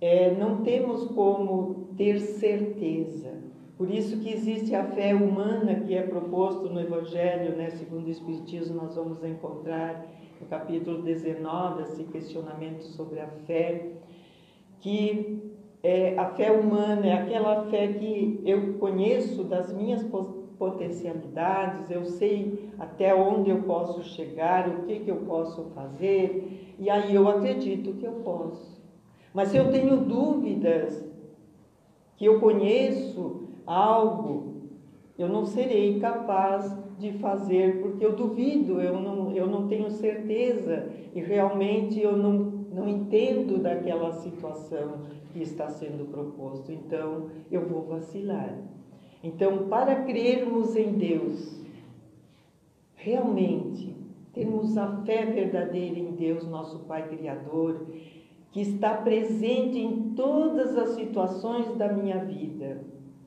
é, 0.00 0.34
não 0.34 0.62
temos 0.62 1.06
como 1.08 1.88
ter 1.96 2.20
certeza. 2.20 3.32
Por 3.76 3.90
isso 3.90 4.18
que 4.20 4.30
existe 4.30 4.74
a 4.74 4.84
fé 4.84 5.14
humana 5.14 5.74
que 5.80 5.94
é 5.94 6.02
proposto 6.02 6.68
no 6.68 6.80
Evangelho, 6.80 7.56
né, 7.56 7.70
segundo 7.70 8.06
o 8.06 8.10
Espiritismo, 8.10 8.76
nós 8.76 8.94
vamos 8.94 9.22
encontrar 9.24 10.06
no 10.40 10.46
capítulo 10.46 11.02
19 11.02 11.82
esse 11.82 12.04
questionamento 12.04 12.82
sobre 12.82 13.20
a 13.20 13.26
fé, 13.46 13.92
que 14.80 15.52
é, 15.82 16.18
a 16.18 16.26
fé 16.30 16.50
humana 16.50 17.06
é 17.06 17.12
aquela 17.12 17.64
fé 17.66 17.88
que 17.88 18.40
eu 18.44 18.74
conheço 18.74 19.44
das 19.44 19.72
minhas 19.72 20.04
potencialidades, 20.58 21.90
eu 21.90 22.04
sei 22.04 22.70
até 22.78 23.14
onde 23.14 23.50
eu 23.50 23.62
posso 23.62 24.02
chegar, 24.02 24.68
o 24.68 24.82
que, 24.82 25.00
que 25.00 25.10
eu 25.10 25.16
posso 25.16 25.64
fazer, 25.74 26.74
e 26.78 26.90
aí 26.90 27.14
eu 27.14 27.28
acredito 27.28 27.94
que 27.94 28.06
eu 28.06 28.12
posso. 28.24 28.78
Mas 29.32 29.48
se 29.48 29.56
eu 29.56 29.70
tenho 29.70 29.96
dúvidas 29.98 31.02
que 32.16 32.26
eu 32.26 32.40
conheço 32.40 33.48
algo, 33.66 34.50
eu 35.18 35.28
não 35.28 35.46
serei 35.46 35.98
capaz 35.98 36.76
de 36.98 37.12
fazer, 37.12 37.80
porque 37.80 38.04
eu 38.04 38.12
duvido, 38.12 38.80
eu 38.80 39.00
não, 39.00 39.32
eu 39.32 39.46
não 39.46 39.66
tenho 39.66 39.90
certeza 39.90 40.90
e 41.14 41.20
realmente 41.20 41.98
eu 41.98 42.16
não, 42.16 42.59
não 42.72 42.88
entendo 42.88 43.58
daquela 43.58 44.12
situação 44.12 45.00
que 45.32 45.42
está 45.42 45.68
sendo 45.68 46.10
proposto. 46.10 46.70
Então, 46.72 47.28
eu 47.50 47.66
vou 47.68 47.82
vacilar. 47.82 48.56
Então, 49.22 49.68
para 49.68 50.04
crermos 50.04 50.76
em 50.76 50.92
Deus, 50.92 51.60
realmente, 52.94 53.94
termos 54.32 54.78
a 54.78 55.02
fé 55.02 55.26
verdadeira 55.26 55.98
em 55.98 56.12
Deus, 56.12 56.46
nosso 56.48 56.80
Pai 56.80 57.08
Criador, 57.08 57.86
que 58.52 58.60
está 58.60 58.94
presente 58.94 59.78
em 59.78 60.14
todas 60.14 60.76
as 60.76 60.90
situações 60.90 61.76
da 61.76 61.92
minha 61.92 62.24
vida. 62.24 62.82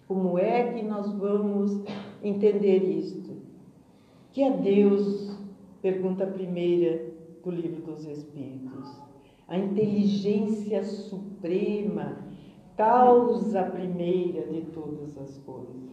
Como 0.07 0.37
é 0.37 0.73
que 0.73 0.83
nós 0.83 1.11
vamos 1.13 1.81
entender 2.21 2.83
isto? 2.83 3.31
Que 4.31 4.43
é 4.43 4.51
Deus? 4.51 5.37
Pergunta 5.81 6.25
primeira 6.25 7.13
do 7.43 7.51
livro 7.51 7.81
dos 7.81 8.05
Espíritos. 8.05 9.02
A 9.47 9.57
inteligência 9.57 10.83
suprema, 10.83 12.17
causa 12.75 13.63
primeira 13.63 14.41
de 14.47 14.61
todas 14.71 15.17
as 15.17 15.37
coisas. 15.39 15.83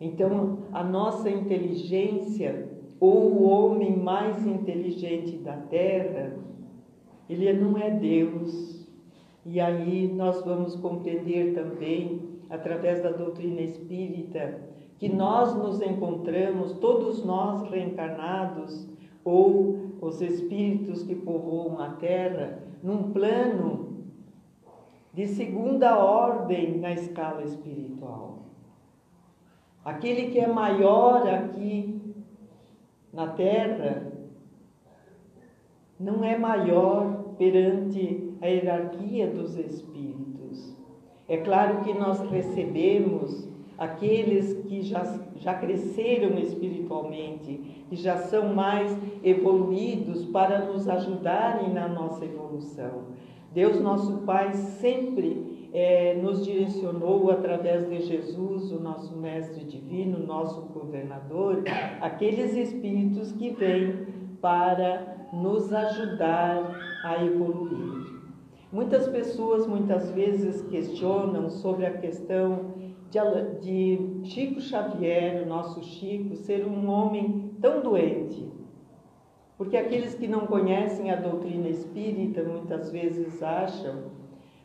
Então, 0.00 0.58
a 0.72 0.84
nossa 0.84 1.30
inteligência, 1.30 2.68
ou 3.00 3.32
o 3.32 3.42
homem 3.44 3.96
mais 3.96 4.46
inteligente 4.46 5.38
da 5.38 5.56
Terra, 5.56 6.36
ele 7.28 7.52
não 7.54 7.78
é 7.78 7.90
Deus. 7.90 8.86
E 9.44 9.60
aí 9.60 10.12
nós 10.12 10.44
vamos 10.44 10.76
compreender 10.76 11.54
também, 11.54 12.20
através 12.50 13.02
da 13.02 13.10
doutrina 13.10 13.60
espírita, 13.60 14.60
que 14.98 15.08
nós 15.08 15.54
nos 15.56 15.80
encontramos, 15.80 16.72
todos 16.74 17.24
nós 17.24 17.62
reencarnados, 17.70 18.88
ou 19.24 19.85
os 20.00 20.20
espíritos 20.20 21.02
que 21.02 21.14
povoam 21.14 21.80
a 21.80 21.90
terra, 21.90 22.62
num 22.82 23.12
plano 23.12 24.04
de 25.12 25.26
segunda 25.26 25.98
ordem 25.98 26.78
na 26.78 26.92
escala 26.92 27.42
espiritual. 27.42 28.40
Aquele 29.84 30.30
que 30.30 30.38
é 30.38 30.46
maior 30.46 31.26
aqui 31.28 32.14
na 33.12 33.28
terra 33.28 34.12
não 35.98 36.22
é 36.22 36.36
maior 36.36 37.24
perante 37.38 38.34
a 38.42 38.46
hierarquia 38.46 39.28
dos 39.28 39.56
espíritos. 39.56 40.76
É 41.28 41.38
claro 41.38 41.82
que 41.82 41.94
nós 41.94 42.20
recebemos 42.30 43.48
aqueles 43.78 44.54
que 44.66 44.82
já, 44.82 45.02
já 45.36 45.54
cresceram 45.54 46.38
espiritualmente, 46.38 47.84
que 47.88 47.96
já 47.96 48.16
são 48.16 48.54
mais 48.54 48.96
evoluídos 49.22 50.24
para 50.26 50.66
nos 50.66 50.88
ajudarem 50.88 51.72
na 51.72 51.88
nossa 51.88 52.24
evolução. 52.24 53.04
Deus 53.52 53.80
nosso 53.80 54.18
Pai 54.18 54.52
sempre 54.52 55.68
é, 55.72 56.14
nos 56.14 56.44
direcionou 56.44 57.30
através 57.30 57.88
de 57.88 58.00
Jesus, 58.00 58.72
o 58.72 58.80
nosso 58.80 59.16
Mestre 59.16 59.64
Divino, 59.64 60.26
nosso 60.26 60.62
governador, 60.62 61.62
aqueles 62.00 62.54
espíritos 62.54 63.32
que 63.32 63.50
vêm 63.50 64.06
para 64.40 65.28
nos 65.32 65.72
ajudar 65.72 66.98
a 67.04 67.24
evoluir. 67.24 68.16
Muitas 68.72 69.08
pessoas 69.08 69.66
muitas 69.66 70.10
vezes 70.10 70.62
questionam 70.68 71.48
sobre 71.48 71.86
a 71.86 71.92
questão 71.92 72.74
de, 73.10 73.60
de 73.60 74.28
Chico 74.28 74.60
Xavier, 74.60 75.42
o 75.42 75.48
nosso 75.48 75.82
Chico, 75.82 76.36
ser 76.36 76.66
um 76.66 76.88
homem 76.88 77.50
tão 77.60 77.82
doente. 77.82 78.46
Porque 79.56 79.76
aqueles 79.76 80.14
que 80.14 80.28
não 80.28 80.46
conhecem 80.46 81.10
a 81.10 81.16
doutrina 81.16 81.68
espírita 81.68 82.42
muitas 82.42 82.90
vezes 82.90 83.42
acham, 83.42 84.10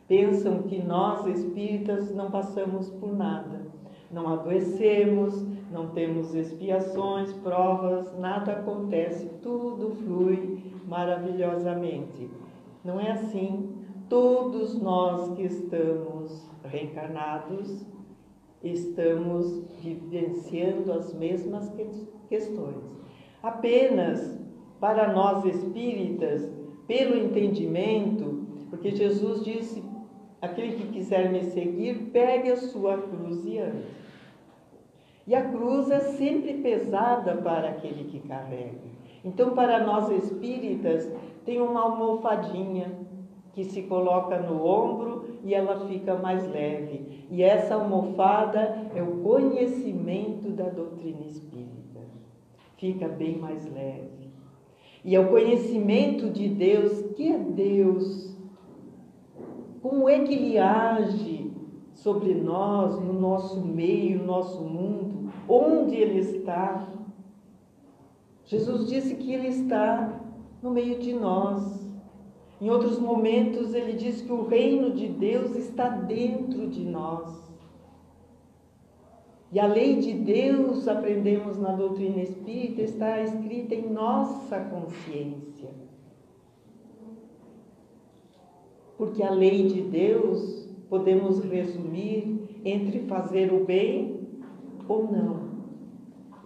pensam 0.06 0.62
que 0.64 0.82
nós 0.82 1.26
espíritas 1.26 2.14
não 2.14 2.30
passamos 2.30 2.90
por 2.90 3.16
nada. 3.16 3.62
Não 4.10 4.28
adoecemos, 4.28 5.42
não 5.70 5.88
temos 5.88 6.34
expiações, 6.34 7.32
provas, 7.32 8.12
nada 8.18 8.52
acontece, 8.52 9.26
tudo 9.42 9.94
flui 10.04 10.60
maravilhosamente. 10.86 12.28
Não 12.84 13.00
é 13.00 13.12
assim. 13.12 13.70
Todos 14.10 14.78
nós 14.78 15.34
que 15.34 15.44
estamos 15.44 16.46
reencarnados 16.64 17.86
estamos 18.62 19.64
vivenciando 19.80 20.92
as 20.92 21.12
mesmas 21.14 21.70
questões. 22.28 22.76
Apenas 23.42 24.38
para 24.80 25.12
nós 25.12 25.44
espíritas, 25.44 26.48
pelo 26.86 27.16
entendimento, 27.16 28.46
porque 28.70 28.90
Jesus 28.90 29.44
disse: 29.44 29.82
aquele 30.40 30.76
que 30.76 30.88
quiser 30.88 31.30
me 31.30 31.42
seguir, 31.44 32.10
pegue 32.12 32.50
a 32.50 32.56
sua 32.56 32.98
cruz 32.98 33.44
e 33.44 33.58
ande. 33.58 34.02
E 35.26 35.34
a 35.34 35.50
cruz 35.50 35.90
é 35.90 36.00
sempre 36.00 36.54
pesada 36.54 37.36
para 37.36 37.68
aquele 37.68 38.04
que 38.04 38.20
carrega. 38.26 38.92
Então, 39.24 39.54
para 39.54 39.84
nós 39.84 40.10
espíritas, 40.10 41.08
tem 41.44 41.60
uma 41.60 41.80
almofadinha 41.82 42.92
que 43.52 43.64
se 43.64 43.82
coloca 43.82 44.38
no 44.38 44.64
ombro 44.64 45.24
e 45.44 45.54
ela 45.54 45.86
fica 45.86 46.14
mais 46.16 46.48
leve. 46.50 47.26
E 47.30 47.42
essa 47.42 47.74
almofada 47.74 48.90
é 48.94 49.02
o 49.02 49.22
conhecimento 49.22 50.50
da 50.50 50.68
doutrina 50.68 51.24
espírita. 51.26 52.00
Fica 52.76 53.08
bem 53.08 53.38
mais 53.38 53.70
leve. 53.72 54.30
E 55.04 55.14
é 55.14 55.20
o 55.20 55.28
conhecimento 55.28 56.30
de 56.30 56.48
Deus, 56.48 57.02
que 57.16 57.32
é 57.32 57.38
Deus, 57.38 58.36
como 59.82 60.08
é 60.08 60.20
que 60.20 60.32
Ele 60.32 60.58
age 60.58 61.50
sobre 61.92 62.34
nós, 62.34 63.00
no 63.00 63.12
nosso 63.12 63.60
meio, 63.60 64.20
no 64.20 64.26
nosso 64.26 64.62
mundo, 64.62 65.32
onde 65.48 65.96
Ele 65.96 66.20
está. 66.20 66.88
Jesus 68.44 68.88
disse 68.88 69.16
que 69.16 69.32
Ele 69.32 69.48
está 69.48 70.20
no 70.62 70.70
meio 70.70 70.98
de 71.00 71.12
nós. 71.12 71.81
Em 72.62 72.70
outros 72.70 72.96
momentos, 72.96 73.74
ele 73.74 73.94
diz 73.94 74.22
que 74.22 74.30
o 74.30 74.46
reino 74.46 74.92
de 74.92 75.08
Deus 75.08 75.56
está 75.56 75.88
dentro 75.88 76.68
de 76.68 76.84
nós. 76.84 77.42
E 79.50 79.58
a 79.58 79.66
lei 79.66 79.96
de 79.96 80.12
Deus, 80.12 80.86
aprendemos 80.86 81.58
na 81.58 81.72
doutrina 81.72 82.22
espírita, 82.22 82.82
está 82.82 83.20
escrita 83.20 83.74
em 83.74 83.90
nossa 83.90 84.60
consciência. 84.60 85.70
Porque 88.96 89.24
a 89.24 89.32
lei 89.32 89.66
de 89.66 89.82
Deus 89.82 90.68
podemos 90.88 91.42
resumir 91.42 92.60
entre 92.64 93.00
fazer 93.08 93.52
o 93.52 93.64
bem 93.64 94.20
ou 94.86 95.10
não. 95.10 95.50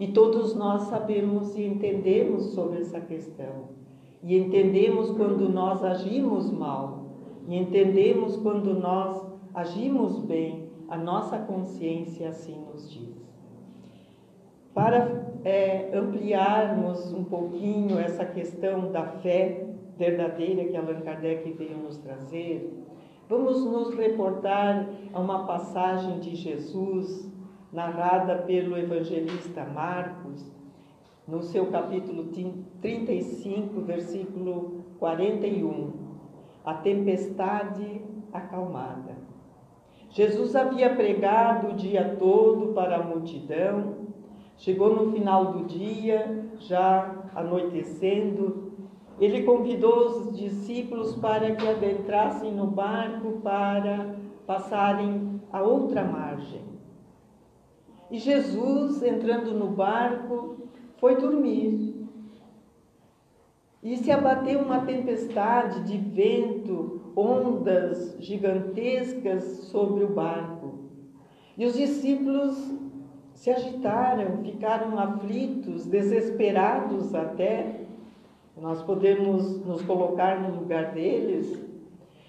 E 0.01 0.09
todos 0.09 0.55
nós 0.55 0.85
sabemos 0.85 1.55
e 1.59 1.63
entendemos 1.63 2.55
sobre 2.55 2.81
essa 2.81 3.03
questão. 3.03 3.86
E 4.27 4.37
entendemos 4.37 5.13
quando 5.13 5.49
nós 5.49 5.85
agimos 5.85 6.51
mal. 6.51 7.05
E 7.47 7.57
entendemos 7.57 8.37
quando 8.37 8.75
nós 8.75 9.25
agimos 9.55 10.19
bem 10.19 10.69
a 10.89 10.97
nossa 10.97 11.39
consciência 11.39 12.31
assim 12.31 12.61
nos 12.73 12.91
diz. 12.91 13.25
Para 14.75 15.31
é, 15.45 15.97
ampliarmos 15.97 17.13
um 17.13 17.23
pouquinho 17.23 18.01
essa 18.01 18.25
questão 18.25 18.91
da 18.91 19.05
fé 19.05 19.65
verdadeira 19.97 20.65
que 20.65 20.77
Allan 20.77 21.03
Kardec 21.03 21.53
veio 21.53 21.79
nos 21.79 21.97
trazer, 21.99 22.85
vamos 23.29 23.65
nos 23.65 23.95
reportar 23.95 24.89
a 25.13 25.21
uma 25.21 25.47
passagem 25.47 26.19
de 26.19 26.35
Jesus 26.35 27.31
narrada 27.73 28.39
pelo 28.39 28.77
evangelista 28.77 29.65
Marcos, 29.65 30.53
no 31.27 31.43
seu 31.43 31.67
capítulo 31.67 32.31
35, 32.81 33.81
versículo 33.81 34.85
41. 34.99 35.93
A 36.65 36.75
tempestade 36.75 38.03
acalmada. 38.33 39.17
Jesus 40.11 40.55
havia 40.55 40.95
pregado 40.95 41.69
o 41.69 41.75
dia 41.75 42.17
todo 42.19 42.73
para 42.73 42.97
a 42.97 43.03
multidão. 43.03 44.07
Chegou 44.57 44.95
no 44.95 45.13
final 45.13 45.53
do 45.53 45.65
dia, 45.65 46.49
já 46.59 47.15
anoitecendo, 47.35 48.67
ele 49.19 49.45
convidou 49.45 50.07
os 50.09 50.37
discípulos 50.37 51.17
para 51.17 51.55
que 51.55 51.67
adentrassem 51.67 52.53
no 52.53 52.67
barco 52.67 53.41
para 53.43 54.15
passarem 54.47 55.41
a 55.51 55.63
outra 55.63 56.05
margem. 56.05 56.61
E 58.11 58.19
Jesus, 58.19 59.03
entrando 59.03 59.53
no 59.53 59.69
barco, 59.69 60.69
foi 60.99 61.17
dormir. 61.17 61.95
E 63.83 63.97
se 63.99 64.11
abateu 64.11 64.61
uma 64.61 64.81
tempestade 64.81 65.85
de 65.85 65.97
vento, 65.97 67.13
ondas 67.15 68.17
gigantescas 68.19 69.45
sobre 69.71 70.05
o 70.05 70.09
barco. 70.09 70.81
E 71.57 71.65
os 71.65 71.75
discípulos 71.75 72.57
se 73.35 73.51
agitaram, 73.51 74.39
ficaram 74.39 74.99
aflitos, 74.99 75.87
desesperados 75.87 77.15
até. 77.15 77.81
Nós 78.57 78.83
podemos 78.83 79.65
nos 79.65 79.83
colocar 79.83 80.41
no 80.41 80.59
lugar 80.61 80.93
deles. 80.93 81.66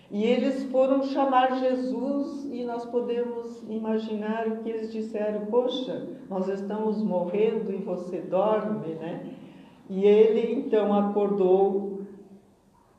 E 0.10 0.24
eles 0.24 0.64
foram 0.72 1.04
chamar 1.04 1.60
Jesus 1.60 2.46
e 2.50 2.64
nós 2.64 2.86
podemos 2.86 3.62
imaginar 3.70 4.48
o 4.48 4.58
que 4.64 4.70
eles 4.70 4.92
disseram: 4.92 5.48
Poxa, 5.48 6.08
nós 6.30 6.48
estamos 6.48 7.04
morrendo 7.04 7.74
e 7.74 7.78
você 7.78 8.22
dorme, 8.22 8.96
né? 8.96 9.34
E 9.90 10.06
ele 10.06 10.54
então 10.54 10.94
acordou 10.94 12.02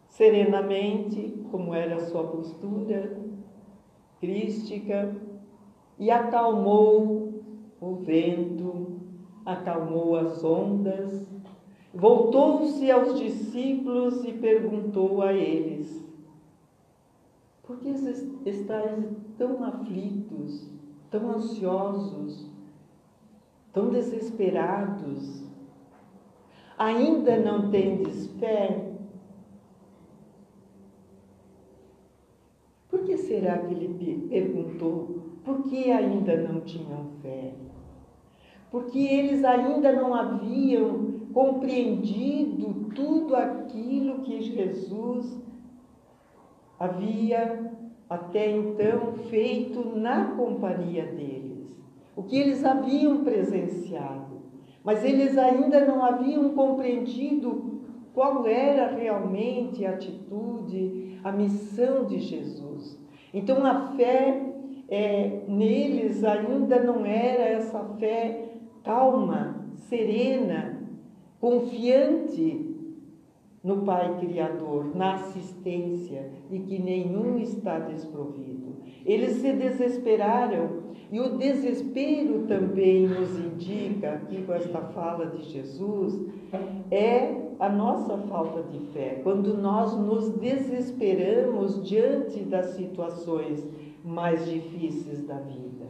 serenamente, 0.07 1.43
como 1.51 1.73
era 1.73 1.97
a 1.97 2.07
sua 2.07 2.25
postura 2.25 3.17
crística, 4.21 5.15
e 5.99 6.11
acalmou 6.11 7.43
o 7.81 7.95
vento, 7.97 9.01
acalmou 9.47 10.17
as 10.17 10.45
ondas, 10.45 11.27
voltou-se 11.95 12.91
aos 12.91 13.19
discípulos 13.19 14.25
e 14.25 14.33
perguntou 14.33 15.23
a 15.23 15.33
eles: 15.33 16.08
Por 17.69 17.81
que 17.81 17.91
estáis 18.47 19.05
tão 19.37 19.63
aflitos, 19.63 20.71
tão 21.11 21.33
ansiosos, 21.33 22.51
tão 23.75 23.91
desesperados? 23.91 25.45
Ainda 26.79 27.37
não 27.37 27.71
tendes 27.71 28.29
fé? 28.39 28.91
Por 32.89 33.01
que 33.01 33.19
será 33.19 33.59
que 33.59 33.75
ele 33.75 34.29
perguntou? 34.31 35.19
Por 35.45 35.65
que 35.65 35.93
ainda 35.93 36.39
não 36.39 36.63
tinham 36.63 37.11
fé? 37.21 37.53
Porque 38.71 38.99
eles 38.99 39.45
ainda 39.45 39.93
não 39.93 40.15
haviam 40.15 41.19
compreendido 41.35 42.89
tudo 42.95 43.37
aquilo 43.37 44.23
que 44.23 44.41
Jesus 44.41 45.48
havia 46.79 47.73
até 48.09 48.51
então 48.51 49.15
feito 49.29 49.97
na 49.97 50.33
companhia 50.37 51.05
deles, 51.05 51.67
o 52.17 52.23
que 52.23 52.39
eles 52.39 52.65
haviam 52.65 53.25
presenciado. 53.25 54.39
Mas 54.83 55.05
eles 55.05 55.37
ainda 55.37 55.85
não 55.85 56.03
haviam 56.03 56.51
compreendido 56.51 57.83
qual 58.15 58.47
era 58.47 58.97
realmente 58.97 59.85
a 59.85 59.91
atitude, 59.91 61.21
a 61.23 61.31
missão 61.31 62.07
de 62.07 62.19
Jesus. 62.19 62.99
Então 63.35 63.67
a 63.67 63.93
fé 63.93 64.43
é, 64.89 65.43
neles 65.47 66.25
ainda 66.25 66.83
não 66.83 67.05
era 67.05 67.45
essa 67.45 67.85
fé 67.99 68.49
calma, 68.83 69.67
serena, 69.75 70.81
confiante 71.39 72.68
no 73.69 73.83
Pai 73.83 74.17
Criador, 74.19 74.97
na 74.97 75.17
assistência 75.17 76.31
de 76.51 76.61
que 76.61 76.79
nenhum 76.79 77.39
está 77.39 77.79
desprovido. 77.79 78.77
Eles 79.05 79.33
se 79.37 79.53
desesperaram 79.53 80.89
e 81.13 81.21
o 81.21 81.37
desespero 81.37 82.47
também 82.47 83.07
nos 83.07 83.39
indica, 83.39 84.15
aqui 84.15 84.43
com 84.43 84.55
esta 84.55 84.81
fala 84.81 85.27
de 85.27 85.43
Jesus, 85.43 86.19
é 86.91 87.35
a 87.61 87.69
nossa 87.69 88.17
falta 88.17 88.63
de 88.63 88.79
fé. 88.93 89.21
Quando 89.23 89.55
nós 89.59 89.95
nos 89.95 90.31
desesperamos 90.31 91.87
diante 91.87 92.41
das 92.41 92.71
situações 92.71 93.69
mais 94.03 94.47
difíceis 94.47 95.27
da 95.27 95.37
vida. 95.41 95.87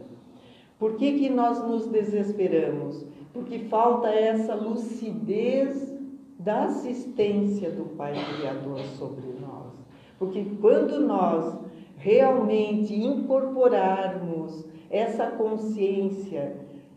Por 0.77 0.95
que, 0.95 1.13
que 1.17 1.29
nós 1.29 1.65
nos 1.65 1.87
desesperamos? 1.87 3.05
Porque 3.31 3.59
falta 3.59 4.09
essa 4.09 4.53
lucidez 4.53 5.98
da 6.39 6.63
assistência 6.63 7.69
do 7.69 7.95
Pai 7.97 8.13
Criador 8.13 8.79
sobre 8.97 9.27
nós. 9.41 9.73
Porque 10.17 10.45
quando 10.61 10.99
nós 11.01 11.59
realmente 11.97 12.95
incorporarmos 12.95 14.65
essa 14.89 15.27
consciência 15.31 16.55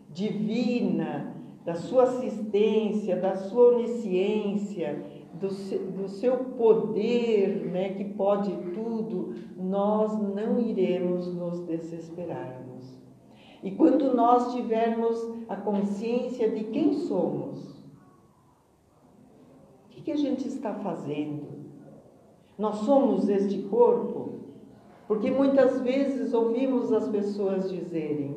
divina, 0.09 1.33
da 1.65 1.75
sua 1.75 2.03
assistência, 2.03 3.15
da 3.15 3.35
sua 3.35 3.75
onisciência, 3.75 5.03
do, 5.33 5.47
do 5.91 6.07
seu 6.07 6.37
poder, 6.37 7.65
né, 7.65 7.89
que 7.89 8.05
pode 8.05 8.51
tudo, 8.73 9.33
nós 9.57 10.17
não 10.17 10.59
iremos 10.59 11.33
nos 11.33 11.61
desesperarmos. 11.61 13.01
E 13.61 13.71
quando 13.71 14.13
nós 14.13 14.53
tivermos 14.53 15.17
a 15.47 15.55
consciência 15.55 16.49
de 16.49 16.65
quem 16.65 16.93
somos, 16.93 17.72
que, 20.03 20.11
a 20.11 20.17
gente 20.17 20.47
está 20.47 20.73
fazendo? 20.75 21.47
Nós 22.57 22.77
somos 22.77 23.29
este 23.29 23.63
corpo? 23.63 24.33
Porque 25.07 25.31
muitas 25.31 25.81
vezes 25.81 26.33
ouvimos 26.33 26.91
as 26.91 27.07
pessoas 27.07 27.69
dizerem: 27.71 28.35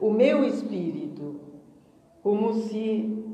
o 0.00 0.10
meu 0.10 0.44
espírito, 0.44 1.36
como 2.22 2.52
se 2.54 3.24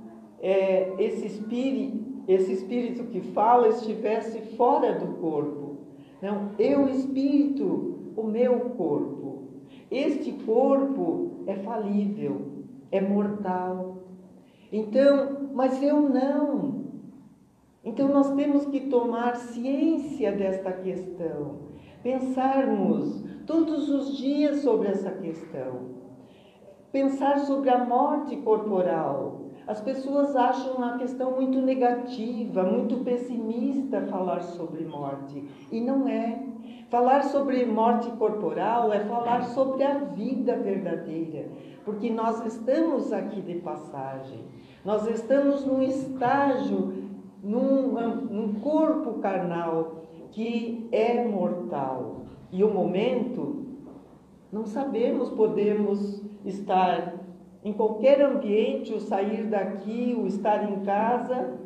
é, 0.41 0.95
esse, 0.99 1.27
espírito, 1.27 2.23
esse 2.27 2.53
espírito 2.53 3.05
que 3.05 3.21
fala 3.21 3.69
estivesse 3.69 4.41
fora 4.57 4.99
do 4.99 5.19
corpo. 5.19 5.77
Não, 6.21 6.51
eu 6.59 6.89
espírito, 6.89 8.13
o 8.17 8.25
meu 8.25 8.61
corpo. 8.71 9.45
Este 9.91 10.33
corpo 10.33 11.43
é 11.47 11.55
falível, 11.57 12.41
é 12.91 13.01
mortal. 13.01 13.99
Então, 14.73 15.51
mas 15.55 15.83
eu 15.83 16.01
não. 16.09 16.74
Então 17.85 18.09
nós 18.09 18.33
temos 18.35 18.67
que 18.67 18.89
tomar 18.89 19.37
ciência 19.37 20.33
desta 20.33 20.73
questão 20.73 21.75
pensarmos 22.05 23.25
todos 23.47 23.89
os 23.89 24.17
dias 24.19 24.59
sobre 24.59 24.89
essa 24.89 25.11
questão. 25.11 26.05
Pensar 26.93 27.39
sobre 27.41 27.71
a 27.71 27.83
morte 27.83 28.37
corporal. 28.37 29.41
As 29.67 29.81
pessoas 29.81 30.37
acham 30.37 30.75
uma 30.75 30.99
questão 30.99 31.33
muito 31.33 31.61
negativa, 31.63 32.63
muito 32.63 33.03
pessimista 33.03 34.03
falar 34.03 34.43
sobre 34.43 34.85
morte. 34.85 35.43
E 35.73 35.81
não 35.81 36.07
é. 36.07 36.45
Falar 36.91 37.25
sobre 37.25 37.65
morte 37.65 38.11
corporal 38.13 38.93
é 38.93 39.01
falar 39.01 39.43
sobre 39.45 39.83
a 39.83 39.95
vida 39.95 40.57
verdadeira. 40.57 41.49
Porque 41.85 42.11
nós 42.11 42.45
estamos 42.45 43.13
aqui 43.13 43.41
de 43.41 43.55
passagem. 43.55 44.45
Nós 44.85 45.09
estamos 45.09 45.65
num 45.65 45.83
estágio, 45.83 47.04
num, 47.45 47.93
num 48.31 48.55
corpo 48.61 49.21
carnal 49.21 50.05
que 50.33 50.89
é 50.91 51.25
mortal. 51.25 52.23
E 52.51 52.65
o 52.65 52.73
momento, 52.73 53.67
não 54.51 54.67
sabemos, 54.67 55.31
podemos 55.31 56.23
estar 56.45 57.15
em 57.63 57.73
qualquer 57.73 58.21
ambiente, 58.21 58.93
o 58.93 59.01
sair 59.01 59.47
daqui, 59.47 60.17
o 60.19 60.27
estar 60.27 60.71
em 60.71 60.85
casa, 60.85 61.59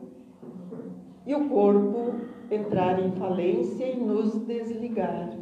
e 1.27 1.35
o 1.35 1.49
corpo 1.49 2.15
entrar 2.51 2.99
em 3.05 3.11
falência 3.13 3.85
e 3.85 3.97
nos 3.99 4.39
desligar. 4.47 5.37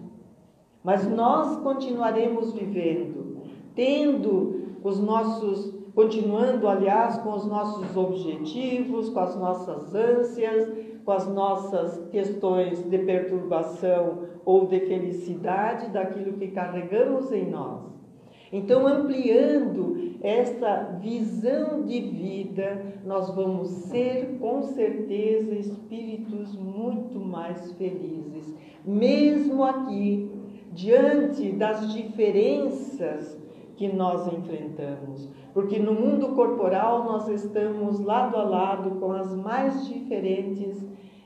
Mas 0.83 1.09
nós 1.09 1.59
continuaremos 1.59 2.53
vivendo, 2.53 3.42
tendo 3.75 4.79
os 4.83 4.99
nossos, 4.99 5.75
continuando, 5.96 6.68
aliás, 6.68 7.16
com 7.20 7.32
os 7.32 7.46
nossos 7.46 7.96
objetivos, 7.96 9.09
com 9.09 9.18
as 9.18 9.35
nossas 9.35 9.94
ânsias, 9.94 10.70
com 11.02 11.11
as 11.11 11.26
nossas 11.26 12.06
questões 12.11 12.87
de 12.87 12.98
perturbação 12.98 14.24
ou 14.44 14.66
de 14.66 14.78
felicidade 14.80 15.88
daquilo 15.88 16.35
que 16.35 16.48
carregamos 16.48 17.32
em 17.32 17.50
nós. 17.50 17.80
Então, 18.52 18.87
ampliando 18.87 20.16
essa 20.20 20.98
visão 21.00 21.82
de 21.82 21.98
vida, 22.00 22.94
nós 23.06 23.35
vamos 23.35 23.68
ser 23.68 24.37
com 24.38 24.61
certeza 24.62 25.54
espíritos 25.54 26.54
muito 26.56 27.18
mais 27.18 27.72
felizes, 27.72 28.54
mesmo 28.85 29.64
aqui, 29.64 30.30
diante 30.72 31.52
das 31.52 31.90
diferenças 31.94 33.40
que 33.76 33.88
nós 33.88 34.26
enfrentamos. 34.32 35.28
Porque 35.56 35.78
no 35.78 35.94
mundo 35.94 36.34
corporal 36.34 37.04
nós 37.04 37.28
estamos 37.28 37.98
lado 37.98 38.36
a 38.36 38.42
lado 38.42 38.90
com 39.00 39.10
as 39.12 39.34
mais 39.34 39.88
diferentes 39.88 40.84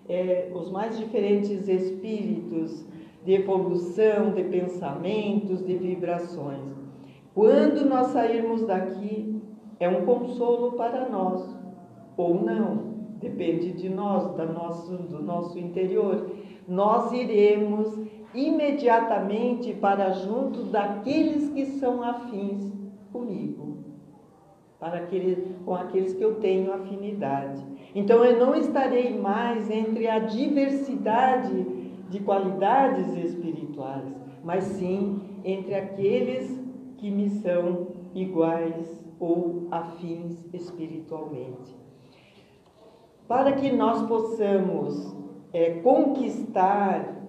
é, 0.08 0.52
os 0.54 0.70
mais 0.70 0.96
diferentes 0.96 1.66
espíritos 1.66 2.86
de 3.24 3.32
evolução, 3.32 4.30
de 4.30 4.44
pensamentos, 4.44 5.66
de 5.66 5.74
vibrações. 5.74 6.62
Quando 7.34 7.84
nós 7.88 8.08
sairmos 8.12 8.64
daqui, 8.64 9.42
é 9.80 9.88
um 9.88 10.04
consolo 10.04 10.72
para 10.74 11.08
nós, 11.08 11.44
ou 12.16 12.34
não, 12.34 12.84
depende 13.20 13.72
de 13.72 13.88
nós, 13.88 14.32
da 14.36 14.46
nosso, 14.46 14.92
do 14.92 15.20
nosso 15.20 15.58
interior. 15.58 16.30
Nós 16.68 17.10
iremos 17.10 17.98
imediatamente 18.32 19.72
para 19.72 20.12
junto 20.12 20.62
daqueles 20.66 21.48
que 21.50 21.66
são 21.66 22.00
afins 22.00 22.72
comigo, 23.12 23.69
para 24.80 24.96
aquele, 24.96 25.54
com 25.64 25.74
aqueles 25.74 26.14
que 26.14 26.24
eu 26.24 26.36
tenho 26.36 26.72
afinidade. 26.72 27.62
Então 27.94 28.24
eu 28.24 28.44
não 28.44 28.54
estarei 28.54 29.16
mais 29.16 29.70
entre 29.70 30.08
a 30.08 30.18
diversidade 30.18 31.62
de 32.08 32.18
qualidades 32.20 33.14
espirituais, 33.14 34.06
mas 34.42 34.64
sim 34.64 35.20
entre 35.44 35.74
aqueles 35.74 36.58
que 36.96 37.10
me 37.10 37.28
são 37.28 37.88
iguais 38.14 39.04
ou 39.20 39.68
afins 39.70 40.42
espiritualmente. 40.52 41.78
Para 43.28 43.52
que 43.52 43.70
nós 43.70 44.02
possamos 44.08 45.14
é, 45.52 45.74
conquistar 45.82 47.20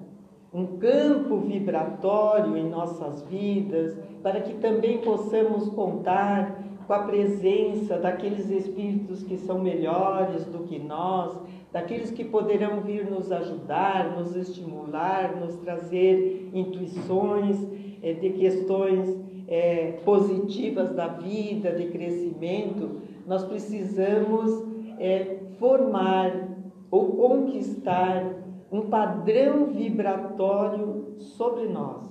um 0.53 0.77
campo 0.77 1.37
vibratório 1.37 2.57
em 2.57 2.69
nossas 2.69 3.21
vidas, 3.23 3.97
para 4.21 4.41
que 4.41 4.53
também 4.55 4.97
possamos 4.99 5.69
contar 5.69 6.70
com 6.88 6.94
a 6.94 7.00
presença 7.00 7.98
daqueles 7.98 8.50
espíritos 8.50 9.24
que 9.24 9.38
são 9.38 9.60
melhores 9.60 10.46
do 10.46 10.63
que 10.63 10.80
nós, 10.80 11.38
daqueles 11.72 12.12
que 12.12 12.24
poderão 12.24 12.82
vir 12.82 13.10
nos 13.10 13.32
ajudar, 13.32 14.17
nos 14.17 14.36
estimular, 14.36 15.36
nos 15.39 15.56
trazer 15.58 16.50
intuições 16.54 17.58
é, 18.02 18.13
de 18.13 18.32
questões 18.32 19.20
é, 19.48 20.00
positivas 20.04 20.94
da 20.94 21.08
vida, 21.08 21.72
de 21.72 21.88
crescimento, 21.88 23.02
nós 23.26 23.44
precisamos 23.44 24.65
é, 25.00 25.39
formar 25.60 26.50
ou 26.89 27.15
conquistar 27.15 28.41
um 28.72 28.89
padrão 28.89 29.67
vibratório 29.67 31.15
sobre 31.20 31.67
nós, 31.67 32.04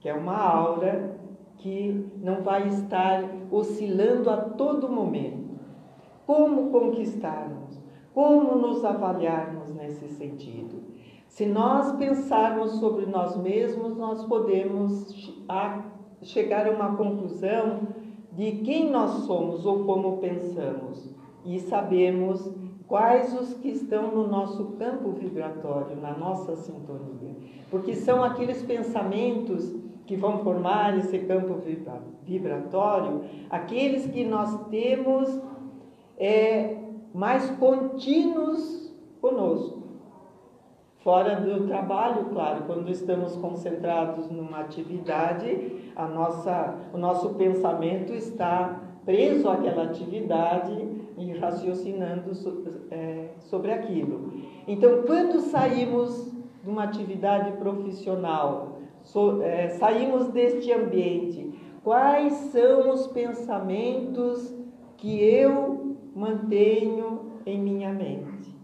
que 0.00 0.08
é 0.08 0.14
uma 0.14 0.36
aura 0.36 1.15
que 1.58 2.06
não 2.22 2.42
vai 2.42 2.68
estar 2.68 3.24
oscilando 3.50 4.30
a 4.30 4.36
todo 4.36 4.88
momento. 4.88 5.56
Como 6.26 6.70
conquistarmos? 6.70 7.80
Como 8.14 8.56
nos 8.56 8.84
avaliarmos 8.84 9.74
nesse 9.74 10.08
sentido? 10.08 10.82
Se 11.28 11.44
nós 11.44 11.92
pensarmos 11.96 12.72
sobre 12.72 13.06
nós 13.06 13.36
mesmos, 13.36 13.96
nós 13.96 14.24
podemos 14.24 15.14
chegar 16.22 16.66
a 16.66 16.70
uma 16.70 16.96
conclusão 16.96 17.80
de 18.32 18.52
quem 18.62 18.90
nós 18.90 19.10
somos 19.26 19.64
ou 19.66 19.84
como 19.84 20.18
pensamos 20.18 21.14
e 21.44 21.60
sabemos 21.60 22.50
quais 22.86 23.34
os 23.38 23.54
que 23.54 23.68
estão 23.68 24.14
no 24.14 24.26
nosso 24.26 24.64
campo 24.78 25.10
vibratório, 25.10 25.96
na 25.96 26.16
nossa 26.16 26.56
sintonia. 26.56 27.36
Porque 27.70 27.94
são 27.94 28.22
aqueles 28.22 28.62
pensamentos 28.62 29.74
que 30.06 30.16
vão 30.16 30.38
formar 30.38 30.96
esse 30.98 31.18
campo 31.20 31.60
vibratório, 32.22 33.22
aqueles 33.50 34.06
que 34.06 34.24
nós 34.24 34.68
temos 34.68 35.40
é, 36.16 36.76
mais 37.12 37.50
contínuos 37.52 38.94
conosco. 39.20 39.82
Fora 40.98 41.36
do 41.36 41.66
trabalho, 41.66 42.26
claro, 42.26 42.64
quando 42.66 42.90
estamos 42.90 43.36
concentrados 43.36 44.28
numa 44.30 44.60
atividade, 44.60 45.92
a 45.94 46.06
nossa, 46.06 46.74
o 46.92 46.98
nosso 46.98 47.34
pensamento 47.34 48.12
está 48.12 48.80
preso 49.04 49.48
àquela 49.48 49.84
atividade 49.84 50.76
e 51.16 51.32
raciocinando 51.38 52.32
é, 52.90 53.28
sobre 53.38 53.72
aquilo. 53.72 54.32
Então, 54.66 55.02
quando 55.06 55.40
saímos 55.40 56.32
de 56.62 56.68
uma 56.68 56.82
atividade 56.82 57.52
profissional, 57.52 58.75
é, 59.42 59.68
saímos 59.70 60.28
deste 60.28 60.72
ambiente, 60.72 61.52
quais 61.84 62.32
são 62.52 62.90
os 62.90 63.06
pensamentos 63.08 64.54
que 64.96 65.22
eu 65.22 65.96
mantenho 66.14 67.32
em 67.44 67.60
minha 67.60 67.92
mente? 67.92 68.54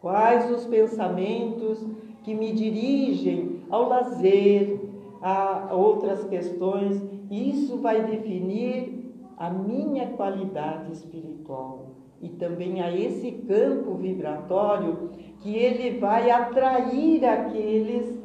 Quais 0.00 0.50
os 0.50 0.64
pensamentos 0.66 1.84
que 2.22 2.34
me 2.34 2.52
dirigem 2.52 3.62
ao 3.68 3.88
lazer, 3.88 4.80
a 5.20 5.68
outras 5.72 6.24
questões? 6.24 7.02
Isso 7.30 7.78
vai 7.78 8.04
definir 8.04 9.12
a 9.36 9.50
minha 9.50 10.08
qualidade 10.08 10.92
espiritual 10.92 11.90
e 12.20 12.28
também 12.30 12.80
a 12.80 12.94
esse 12.94 13.30
campo 13.30 13.94
vibratório 13.94 15.10
que 15.40 15.54
ele 15.54 15.98
vai 15.98 16.30
atrair 16.30 17.24
aqueles 17.24 18.17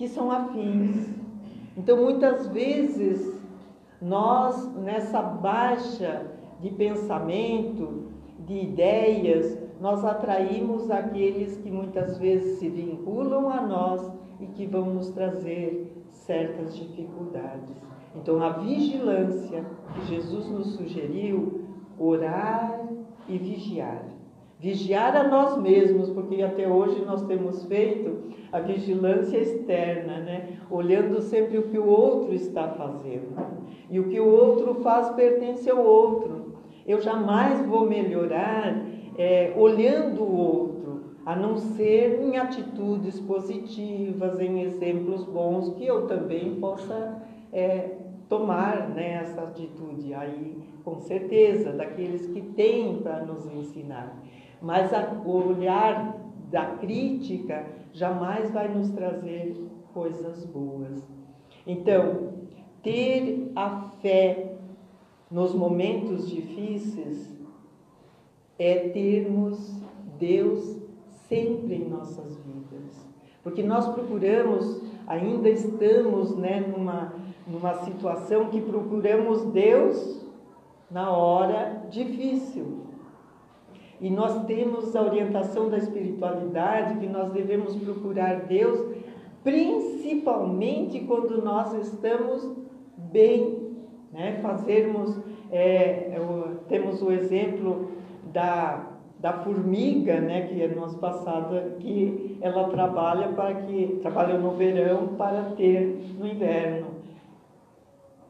que 0.00 0.08
são 0.08 0.30
afins. 0.30 1.14
Então, 1.76 1.98
muitas 1.98 2.46
vezes, 2.46 3.38
nós, 4.00 4.74
nessa 4.76 5.20
baixa 5.20 6.24
de 6.58 6.70
pensamento, 6.70 8.04
de 8.46 8.60
ideias, 8.60 9.58
nós 9.78 10.02
atraímos 10.02 10.90
aqueles 10.90 11.58
que 11.58 11.70
muitas 11.70 12.16
vezes 12.16 12.58
se 12.58 12.70
vinculam 12.70 13.50
a 13.50 13.60
nós 13.60 14.10
e 14.40 14.46
que 14.46 14.66
vão 14.66 14.86
nos 14.86 15.10
trazer 15.10 15.92
certas 16.08 16.74
dificuldades. 16.74 17.76
Então, 18.16 18.42
a 18.42 18.52
vigilância 18.52 19.66
que 19.92 20.06
Jesus 20.06 20.48
nos 20.48 20.76
sugeriu, 20.76 21.60
orar 21.98 22.88
e 23.28 23.36
vigiar. 23.36 24.02
Vigiar 24.60 25.16
a 25.16 25.26
nós 25.26 25.56
mesmos, 25.56 26.10
porque 26.10 26.42
até 26.42 26.68
hoje 26.68 27.02
nós 27.06 27.22
temos 27.22 27.64
feito 27.64 28.24
a 28.52 28.60
vigilância 28.60 29.38
externa, 29.38 30.18
né? 30.18 30.58
olhando 30.70 31.22
sempre 31.22 31.56
o 31.56 31.62
que 31.62 31.78
o 31.78 31.86
outro 31.86 32.34
está 32.34 32.68
fazendo. 32.68 33.34
E 33.88 33.98
o 33.98 34.08
que 34.10 34.20
o 34.20 34.28
outro 34.28 34.74
faz 34.82 35.08
pertence 35.14 35.70
ao 35.70 35.82
outro. 35.82 36.56
Eu 36.86 37.00
jamais 37.00 37.64
vou 37.64 37.88
melhorar 37.88 38.84
é, 39.16 39.54
olhando 39.56 40.22
o 40.22 40.36
outro, 40.36 41.04
a 41.24 41.34
não 41.34 41.56
ser 41.56 42.20
em 42.20 42.36
atitudes 42.36 43.18
positivas, 43.18 44.38
em 44.40 44.60
exemplos 44.60 45.24
bons, 45.24 45.70
que 45.70 45.86
eu 45.86 46.06
também 46.06 46.56
possa 46.60 47.22
é, 47.50 47.92
tomar 48.28 48.90
né, 48.90 49.22
essa 49.22 49.42
atitude 49.42 50.12
aí, 50.12 50.56
com 50.84 51.00
certeza, 51.00 51.72
daqueles 51.72 52.26
que 52.26 52.42
têm 52.42 52.98
para 53.02 53.24
nos 53.24 53.46
ensinar. 53.46 54.22
Mas 54.60 54.92
a, 54.92 55.12
o 55.24 55.48
olhar 55.48 56.16
da 56.50 56.76
crítica 56.76 57.66
jamais 57.92 58.50
vai 58.50 58.68
nos 58.68 58.90
trazer 58.90 59.56
coisas 59.92 60.44
boas. 60.46 61.02
Então, 61.66 62.30
ter 62.82 63.52
a 63.54 63.82
fé 64.00 64.54
nos 65.30 65.54
momentos 65.54 66.28
difíceis 66.28 67.30
é 68.58 68.88
termos 68.90 69.80
Deus 70.18 70.80
sempre 71.28 71.76
em 71.76 71.88
nossas 71.88 72.36
vidas. 72.38 73.08
Porque 73.42 73.62
nós 73.62 73.88
procuramos, 73.88 74.82
ainda 75.06 75.48
estamos 75.48 76.36
né, 76.36 76.60
numa, 76.60 77.14
numa 77.46 77.74
situação 77.84 78.50
que 78.50 78.60
procuramos 78.60 79.44
Deus 79.46 80.26
na 80.90 81.10
hora 81.10 81.86
difícil. 81.90 82.89
E 84.00 84.08
nós 84.08 84.44
temos 84.46 84.96
a 84.96 85.02
orientação 85.02 85.68
da 85.68 85.76
espiritualidade 85.76 86.98
que 86.98 87.06
nós 87.06 87.30
devemos 87.32 87.76
procurar 87.76 88.46
Deus, 88.46 88.96
principalmente 89.44 91.00
quando 91.00 91.42
nós 91.42 91.74
estamos 91.74 92.56
bem, 92.96 93.76
né? 94.10 94.40
Fazermos, 94.42 95.20
é, 95.52 96.18
temos 96.68 97.02
o 97.02 97.12
exemplo 97.12 97.90
da, 98.32 98.86
da 99.18 99.34
formiga, 99.34 100.18
né? 100.18 100.46
Que 100.46 100.62
é 100.62 100.74
nosso 100.74 100.98
passado, 100.98 101.76
que 101.78 102.38
ela 102.40 102.68
trabalha 102.70 103.28
para 103.28 103.54
que 103.54 103.98
trabalha 104.00 104.38
no 104.38 104.52
verão 104.52 105.08
para 105.18 105.42
ter 105.56 106.14
no 106.18 106.26
inverno. 106.26 107.00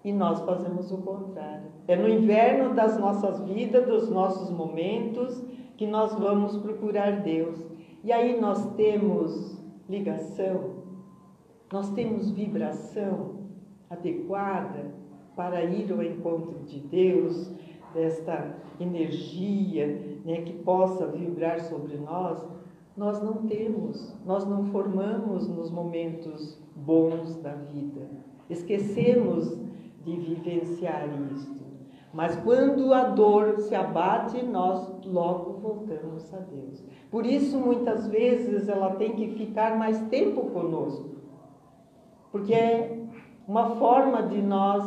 E 0.02 0.12
nós 0.12 0.40
fazemos 0.40 0.90
o 0.90 0.98
contrário. 0.98 1.70
É 1.86 1.94
no 1.94 2.08
inverno 2.08 2.74
das 2.74 2.98
nossas 2.98 3.40
vidas, 3.40 3.86
dos 3.86 4.08
nossos 4.08 4.50
momentos, 4.50 5.42
que 5.80 5.86
nós 5.86 6.12
vamos 6.12 6.58
procurar 6.58 7.22
Deus. 7.22 7.58
E 8.04 8.12
aí 8.12 8.38
nós 8.38 8.74
temos 8.74 9.58
ligação, 9.88 10.74
nós 11.72 11.88
temos 11.94 12.30
vibração 12.32 13.36
adequada 13.88 14.92
para 15.34 15.64
ir 15.64 15.90
ao 15.90 16.02
encontro 16.02 16.58
de 16.66 16.80
Deus, 16.80 17.50
desta 17.94 18.58
energia 18.78 20.20
né, 20.22 20.42
que 20.42 20.52
possa 20.52 21.06
vibrar 21.06 21.58
sobre 21.62 21.96
nós, 21.96 22.46
nós 22.94 23.22
não 23.22 23.46
temos, 23.46 24.14
nós 24.26 24.46
não 24.46 24.66
formamos 24.66 25.48
nos 25.48 25.70
momentos 25.70 26.62
bons 26.76 27.36
da 27.36 27.54
vida. 27.54 28.06
Esquecemos 28.50 29.56
de 30.04 30.14
vivenciar 30.14 31.08
isto. 31.32 31.69
Mas 32.12 32.34
quando 32.36 32.92
a 32.92 33.04
dor 33.04 33.58
se 33.60 33.74
abate, 33.74 34.42
nós 34.44 35.04
logo 35.04 35.60
voltamos 35.60 36.32
a 36.34 36.38
Deus. 36.38 36.84
Por 37.08 37.24
isso, 37.24 37.58
muitas 37.58 38.08
vezes, 38.08 38.68
ela 38.68 38.96
tem 38.96 39.12
que 39.12 39.28
ficar 39.28 39.78
mais 39.78 40.00
tempo 40.08 40.50
conosco. 40.50 41.10
Porque 42.32 42.52
é 42.52 42.98
uma 43.46 43.76
forma 43.76 44.24
de 44.24 44.42
nós, 44.42 44.84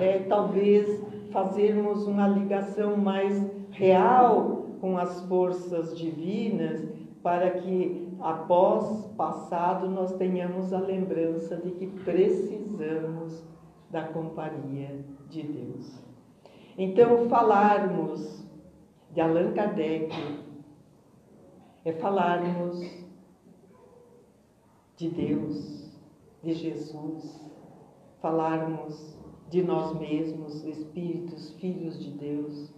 é, 0.00 0.18
talvez, 0.20 1.00
fazermos 1.30 2.06
uma 2.06 2.26
ligação 2.26 2.96
mais 2.96 3.40
real 3.70 4.66
com 4.80 4.98
as 4.98 5.20
forças 5.26 5.96
divinas, 5.96 6.88
para 7.22 7.50
que, 7.52 8.12
após 8.20 9.06
passado, 9.16 9.88
nós 9.88 10.12
tenhamos 10.16 10.72
a 10.72 10.78
lembrança 10.78 11.56
de 11.56 11.70
que 11.70 11.86
precisamos 11.86 13.42
da 13.90 14.02
companhia 14.02 15.04
de 15.28 15.42
Deus. 15.42 16.13
Então, 16.76 17.28
falarmos 17.28 18.44
de 19.12 19.20
Allan 19.20 19.52
Kardec 19.52 20.12
é 21.84 21.92
falarmos 21.92 22.80
de 24.96 25.08
Deus, 25.08 25.88
de 26.42 26.52
Jesus, 26.52 27.48
falarmos 28.20 29.16
de 29.50 29.62
nós 29.62 29.96
mesmos, 30.00 30.64
espíritos, 30.64 31.52
filhos 31.52 32.02
de 32.02 32.10
Deus, 32.10 32.74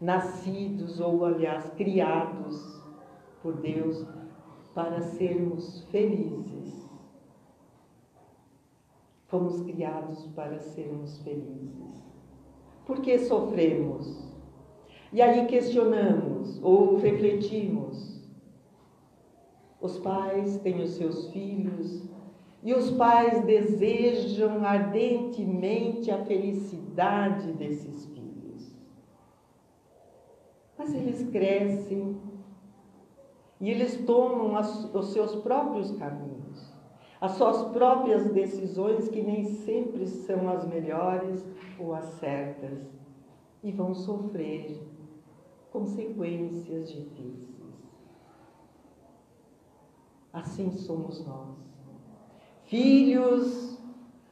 nascidos 0.00 1.00
ou, 1.00 1.24
aliás, 1.24 1.68
criados 1.70 2.82
por 3.42 3.56
Deus 3.56 4.06
para 4.74 5.00
sermos 5.00 5.82
felizes. 5.90 6.88
Fomos 9.26 9.60
criados 9.62 10.24
para 10.36 10.60
sermos 10.60 11.18
felizes. 11.18 12.13
Por 12.86 13.00
que 13.00 13.18
sofremos? 13.18 14.22
E 15.12 15.22
aí 15.22 15.46
questionamos 15.46 16.62
ou 16.62 16.96
refletimos. 16.96 18.20
Os 19.80 19.98
pais 19.98 20.58
têm 20.58 20.82
os 20.82 20.90
seus 20.90 21.28
filhos 21.28 22.02
e 22.62 22.74
os 22.74 22.90
pais 22.90 23.44
desejam 23.44 24.64
ardentemente 24.64 26.10
a 26.10 26.24
felicidade 26.24 27.52
desses 27.52 28.06
filhos. 28.06 28.74
Mas 30.76 30.94
eles 30.94 31.28
crescem 31.30 32.16
e 33.60 33.70
eles 33.70 34.04
tomam 34.04 34.58
os 34.94 35.12
seus 35.12 35.36
próprios 35.36 35.90
caminhos 35.92 36.33
as 37.24 37.32
suas 37.32 37.62
próprias 37.72 38.26
decisões, 38.32 39.08
que 39.08 39.22
nem 39.22 39.44
sempre 39.44 40.06
são 40.06 40.46
as 40.50 40.66
melhores 40.66 41.42
ou 41.78 41.94
as 41.94 42.04
certas, 42.20 42.78
e 43.62 43.72
vão 43.72 43.94
sofrer 43.94 44.78
consequências 45.72 46.92
difíceis. 46.92 47.54
Assim 50.34 50.70
somos 50.72 51.24
nós, 51.26 51.56
filhos 52.64 53.78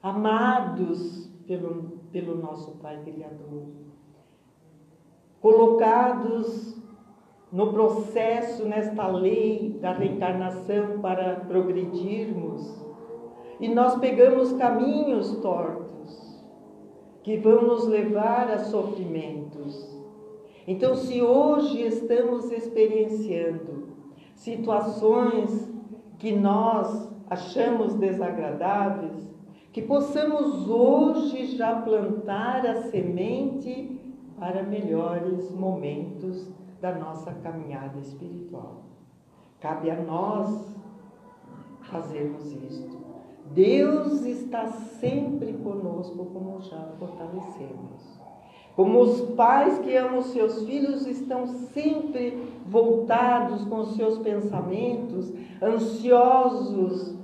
amados 0.03 1.30
pelo, 1.47 1.99
pelo 2.12 2.36
nosso 2.36 2.72
Pai 2.72 3.03
Criador, 3.05 3.68
colocados 5.40 6.76
no 7.51 7.70
processo, 7.70 8.64
nesta 8.64 9.07
lei 9.09 9.78
da 9.78 9.93
reencarnação 9.93 11.01
para 11.03 11.36
progredirmos, 11.40 12.82
e 13.62 13.68
nós 13.68 13.94
pegamos 14.00 14.52
caminhos 14.54 15.36
tortos 15.36 16.42
que 17.22 17.36
vão 17.36 17.62
nos 17.62 17.86
levar 17.86 18.50
a 18.50 18.58
sofrimentos. 18.58 19.96
Então, 20.66 20.96
se 20.96 21.22
hoje 21.22 21.80
estamos 21.80 22.50
experienciando 22.50 23.90
situações 24.34 25.70
que 26.18 26.32
nós 26.32 27.08
achamos 27.30 27.94
desagradáveis, 27.94 29.30
que 29.72 29.80
possamos 29.80 30.68
hoje 30.68 31.56
já 31.56 31.80
plantar 31.82 32.66
a 32.66 32.82
semente 32.90 34.00
para 34.40 34.64
melhores 34.64 35.52
momentos 35.52 36.50
da 36.80 36.96
nossa 36.96 37.32
caminhada 37.34 38.00
espiritual. 38.00 38.82
Cabe 39.60 39.88
a 39.88 40.02
nós 40.02 40.76
fazermos 41.82 42.50
isto. 42.50 43.01
Deus 43.47 44.24
está 44.24 44.66
sempre 44.66 45.53
conosco, 45.55 46.24
como 46.26 46.61
já 46.61 46.93
fortalecemos. 46.99 48.20
Como 48.74 49.01
os 49.01 49.20
pais 49.34 49.78
que 49.80 49.95
amam 49.95 50.22
seus 50.22 50.64
filhos 50.64 51.07
estão 51.07 51.47
sempre 51.47 52.43
voltados 52.66 53.64
com 53.64 53.80
os 53.80 53.95
seus 53.97 54.18
pensamentos, 54.18 55.30
ansiosos 55.62 57.14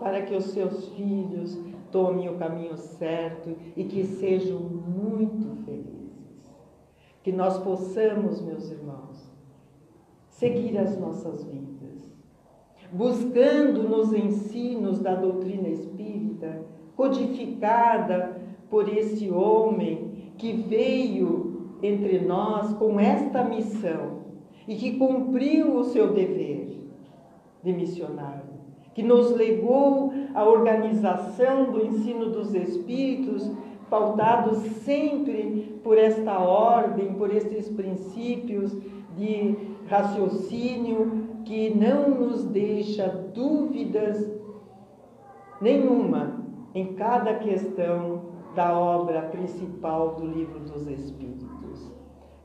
para 0.00 0.22
que 0.22 0.34
os 0.34 0.44
seus 0.46 0.88
filhos 0.90 1.58
tomem 1.90 2.28
o 2.28 2.38
caminho 2.38 2.76
certo 2.76 3.54
e 3.76 3.84
que 3.84 4.04
sejam 4.04 4.58
muito 4.58 5.64
felizes. 5.64 5.96
Que 7.22 7.32
nós 7.32 7.58
possamos, 7.58 8.40
meus 8.40 8.70
irmãos, 8.70 9.30
seguir 10.28 10.78
as 10.78 10.98
nossas 10.98 11.44
vidas, 11.44 12.15
buscando 12.92 13.88
nos 13.88 14.12
ensinos 14.12 15.00
da 15.00 15.14
doutrina 15.14 15.68
espírita, 15.68 16.64
codificada 16.96 18.40
por 18.70 18.88
esse 18.88 19.30
homem 19.30 20.32
que 20.38 20.52
veio 20.52 21.76
entre 21.82 22.20
nós 22.20 22.72
com 22.74 22.98
esta 22.98 23.44
missão 23.44 24.22
e 24.66 24.74
que 24.74 24.96
cumpriu 24.98 25.76
o 25.76 25.84
seu 25.84 26.12
dever 26.12 26.80
de 27.62 27.72
missionário 27.72 28.56
que 28.96 29.02
nos 29.02 29.30
legou 29.36 30.10
a 30.34 30.42
organização 30.42 31.70
do 31.70 31.84
ensino 31.84 32.30
dos 32.30 32.54
espíritos, 32.54 33.52
pautado 33.90 34.56
sempre 34.56 35.78
por 35.84 35.98
esta 35.98 36.38
ordem, 36.38 37.12
por 37.12 37.30
estes 37.30 37.68
princípios 37.68 38.74
de 39.14 39.54
raciocínio 39.86 41.25
que 41.46 41.72
não 41.72 42.10
nos 42.10 42.44
deixa 42.46 43.06
dúvidas 43.32 44.28
nenhuma 45.60 46.44
em 46.74 46.94
cada 46.94 47.36
questão 47.36 48.22
da 48.56 48.76
obra 48.76 49.22
principal 49.22 50.16
do 50.16 50.26
livro 50.26 50.58
dos 50.58 50.88
Espíritos. 50.88 51.92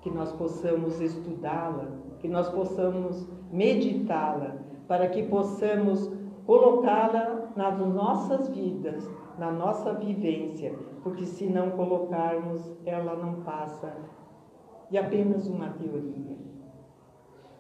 Que 0.02 0.12
nós 0.12 0.32
possamos 0.34 1.02
estudá-la, 1.02 1.88
que 2.20 2.28
nós 2.28 2.48
possamos 2.50 3.28
meditá-la, 3.52 4.58
para 4.88 5.08
que 5.08 5.24
possamos 5.24 6.12
colocá-la 6.46 7.52
nas 7.56 7.80
nossas 7.80 8.50
vidas, 8.50 9.10
na 9.40 9.52
nossa 9.52 9.94
vivência, 9.94 10.78
porque 11.02 11.26
se 11.26 11.48
não 11.48 11.72
colocarmos, 11.72 12.72
ela 12.86 13.16
não 13.16 13.42
passa 13.42 13.96
de 14.92 14.98
apenas 15.00 15.48
uma 15.48 15.70
teoria. 15.72 16.38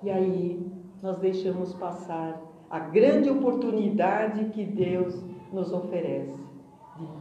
E 0.03 0.11
aí 0.11 0.80
nós 1.01 1.17
deixamos 1.17 1.73
passar 1.73 2.41
a 2.69 2.79
grande 2.79 3.29
oportunidade 3.29 4.45
que 4.45 4.63
Deus 4.63 5.21
nos 5.51 5.73
oferece. 5.73 6.39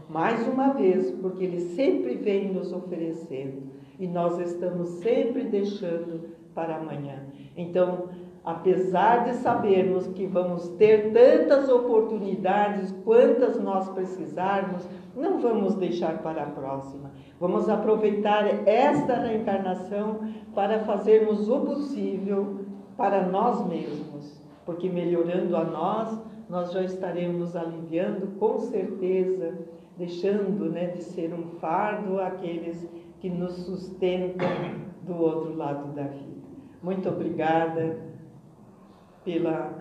Mais 0.08 0.46
uma 0.46 0.72
vez, 0.74 1.10
porque 1.12 1.44
Ele 1.44 1.60
sempre 1.60 2.16
vem 2.16 2.52
nos 2.52 2.72
oferecendo 2.72 3.62
e 3.98 4.06
nós 4.06 4.38
estamos 4.38 4.88
sempre 5.02 5.44
deixando 5.44 6.30
para 6.54 6.76
amanhã. 6.76 7.24
Então, 7.56 8.08
apesar 8.44 9.24
de 9.24 9.34
sabermos 9.34 10.06
que 10.08 10.26
vamos 10.26 10.68
ter 10.70 11.12
tantas 11.12 11.68
oportunidades 11.68 12.92
quantas 13.04 13.60
nós 13.60 13.88
precisarmos, 13.90 14.86
não 15.16 15.40
vamos 15.40 15.74
deixar 15.74 16.18
para 16.22 16.42
a 16.42 16.50
próxima. 16.50 17.10
Vamos 17.38 17.68
aproveitar 17.68 18.68
esta 18.68 19.14
reencarnação 19.14 20.20
para 20.54 20.80
fazermos 20.80 21.48
o 21.48 21.60
possível 21.60 22.60
para 23.00 23.26
nós 23.26 23.66
mesmos, 23.66 24.38
porque 24.66 24.86
melhorando 24.86 25.56
a 25.56 25.64
nós, 25.64 26.20
nós 26.50 26.70
já 26.70 26.82
estaremos 26.82 27.56
aliviando 27.56 28.38
com 28.38 28.58
certeza, 28.58 29.58
deixando 29.96 30.70
né, 30.70 30.88
de 30.88 31.02
ser 31.04 31.32
um 31.32 31.58
fardo 31.58 32.20
àqueles 32.20 32.86
que 33.18 33.30
nos 33.30 33.54
sustentam 33.54 34.46
do 35.04 35.16
outro 35.16 35.56
lado 35.56 35.94
da 35.94 36.02
vida. 36.02 36.42
Muito 36.82 37.08
obrigada 37.08 37.96
pela, 39.24 39.72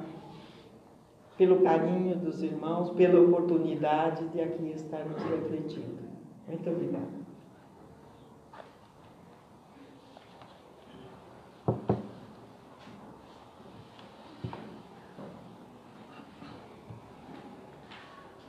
pelo 1.37 1.61
carinho 1.61 2.15
dos 2.15 2.41
irmãos, 2.41 2.91
pela 2.91 3.19
oportunidade 3.19 4.29
de 4.29 4.39
aqui 4.39 4.71
estarmos 4.71 5.21
refletindo. 5.23 6.07
Muito 6.47 6.69
obrigada. 6.69 7.19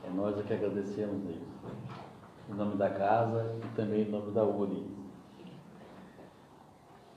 É 0.03 0.10
nós 0.21 0.37
é 0.37 0.43
que 0.43 0.53
agradecemos, 0.53 1.23
Deus, 1.23 1.41
em 2.47 2.53
nome 2.53 2.75
da 2.75 2.91
casa 2.91 3.55
e 3.57 3.75
também 3.75 4.03
em 4.03 4.11
nome 4.11 4.31
da 4.31 4.43
URI. 4.43 4.87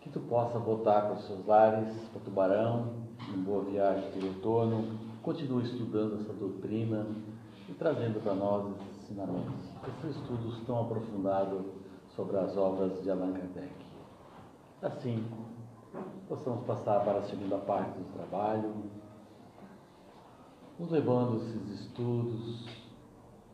Que 0.01 0.09
tu 0.09 0.21
possa 0.21 0.59
voltar 0.59 1.03
para 1.03 1.13
os 1.13 1.27
seus 1.27 1.45
lares, 1.47 1.95
para 2.13 2.23
Tubarão, 2.23 2.95
uma 3.29 3.45
boa 3.45 3.65
viagem 3.65 4.11
de 4.13 4.27
retorno, 4.27 4.99
continue 5.23 5.65
estudando 5.65 6.23
essa 6.23 6.33
doutrina 6.33 7.07
e 7.69 7.75
trazendo 7.75 8.23
para 8.23 8.35
nós 8.35 8.75
esses 8.81 9.03
ensinamentos, 9.03 9.69
esses 9.89 10.17
estudos 10.17 10.61
tão 10.67 10.81
aprofundados 10.81 11.63
sobre 12.17 12.39
as 12.39 12.57
obras 12.57 13.03
de 13.03 13.11
Allan 13.11 13.33
Kardec. 13.33 13.75
Assim, 14.81 15.27
possamos 16.27 16.65
passar 16.65 17.05
para 17.05 17.19
a 17.19 17.23
segunda 17.25 17.59
parte 17.59 17.99
do 17.99 18.13
trabalho, 18.15 18.75
nos 20.79 20.91
levando 20.91 21.37
esses 21.37 21.81
estudos 21.81 22.84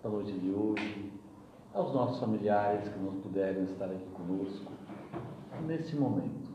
da 0.02 0.08
noite 0.08 0.32
de 0.32 0.50
hoje 0.50 1.12
aos 1.74 1.92
nossos 1.92 2.20
familiares 2.20 2.88
que 2.88 2.98
não 2.98 3.20
puderam 3.20 3.64
estar 3.64 3.84
aqui 3.84 4.06
conosco 4.14 4.72
nesse 5.66 5.94
momento, 5.94 6.50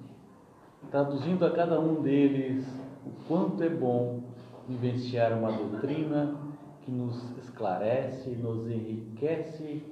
traduzindo 0.90 1.46
a 1.46 1.52
cada 1.52 1.80
um 1.80 2.02
deles 2.02 2.66
o 3.06 3.12
quanto 3.28 3.62
é 3.62 3.70
bom 3.70 4.24
vivenciar 4.68 5.32
uma 5.38 5.52
doutrina 5.52 6.36
que 6.82 6.92
nos 6.92 7.38
esclarece 7.38 8.32
e 8.32 8.36
nos 8.36 8.68
enriquece 8.68 9.84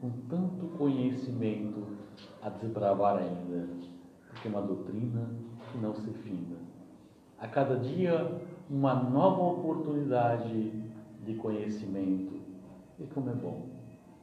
com 0.00 0.10
tanto 0.28 0.66
conhecimento 0.76 1.82
a 2.42 2.50
desbravar 2.50 3.16
ainda, 3.16 3.68
porque 4.28 4.48
é 4.48 4.50
uma 4.50 4.62
doutrina 4.62 5.30
que 5.72 5.78
não 5.78 5.94
se 5.94 6.10
finda. 6.10 6.56
A 7.40 7.48
cada 7.48 7.76
dia, 7.76 8.38
uma 8.68 8.94
nova 8.94 9.42
oportunidade 9.42 10.72
de 11.24 11.34
conhecimento. 11.34 12.37
E 13.00 13.06
como 13.06 13.30
é 13.30 13.34
bom, 13.34 13.66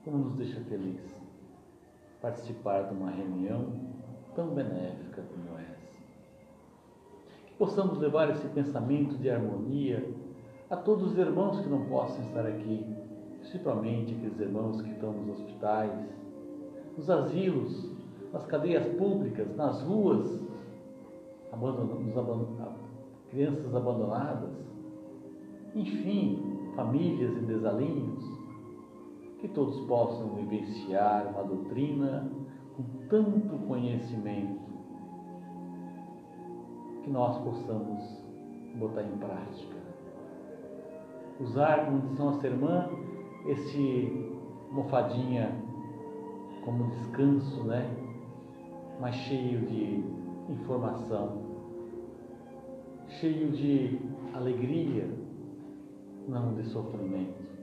como 0.04 0.18
nos 0.18 0.36
deixa 0.36 0.60
feliz 0.62 1.00
participar 2.22 2.84
de 2.84 2.94
uma 2.94 3.12
reunião 3.12 3.68
tão 4.36 4.50
benéfica 4.50 5.24
como 5.24 5.58
essa. 5.60 6.00
Possamos 7.58 7.98
levar 8.00 8.30
esse 8.32 8.48
pensamento 8.50 9.16
de 9.18 9.30
harmonia 9.30 10.04
a 10.70 10.76
todos 10.76 11.12
os 11.12 11.18
irmãos 11.18 11.62
que 11.62 11.70
não 11.70 11.86
possam 11.86 12.26
estar 12.26 12.46
aqui, 12.46 12.86
principalmente 13.40 14.14
aqueles 14.14 14.40
irmãos 14.40 14.82
que 14.82 14.90
estão 14.90 15.14
nos 15.14 15.40
hospitais, 15.40 15.92
nos 16.98 17.10
asilos, 17.10 17.92
nas 18.34 18.46
cadeias 18.46 18.86
públicas, 18.98 19.56
nas 19.56 19.82
ruas, 19.84 20.42
crianças 23.30 23.74
abandonadas, 23.74 24.52
enfim, 25.74 26.72
famílias 26.76 27.38
em 27.38 27.46
desalinhos, 27.46 28.35
que 29.46 29.54
todos 29.54 29.80
possam 29.82 30.30
vivenciar 30.30 31.28
uma 31.28 31.44
doutrina 31.44 32.28
com 32.76 32.84
tanto 33.08 33.60
conhecimento 33.68 34.66
que 37.04 37.12
nós 37.12 37.38
possamos 37.44 38.04
botar 38.76 39.04
em 39.04 39.18
prática. 39.18 39.76
Usar, 41.40 41.86
como 41.86 42.02
diz 42.02 42.18
nossa 42.18 42.48
irmã, 42.48 42.90
esse 43.46 44.34
mofadinha 44.72 45.52
como 46.64 46.90
descanso, 46.90 47.64
né? 47.66 47.88
Mas 49.00 49.14
cheio 49.14 49.60
de 49.68 50.04
informação 50.50 51.46
cheio 53.20 53.52
de 53.52 54.00
alegria, 54.34 55.08
não 56.28 56.56
de 56.56 56.64
sofrimento. 56.64 57.55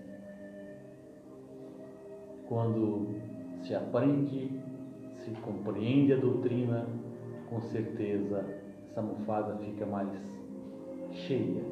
Quando 2.52 3.06
se 3.62 3.74
aprende, 3.74 4.60
se 5.24 5.30
compreende 5.40 6.12
a 6.12 6.16
doutrina, 6.18 6.86
com 7.48 7.62
certeza 7.62 8.44
essa 8.90 9.00
almofada 9.00 9.56
fica 9.56 9.86
mais 9.86 10.10
cheia, 11.12 11.64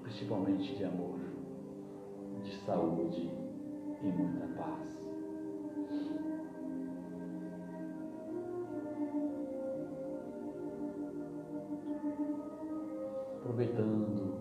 principalmente 0.00 0.76
de 0.76 0.84
amor, 0.84 1.18
de 2.44 2.54
saúde 2.58 3.32
e 4.00 4.06
muita 4.06 4.46
paz. 4.56 5.10
Aproveitando 13.40 14.34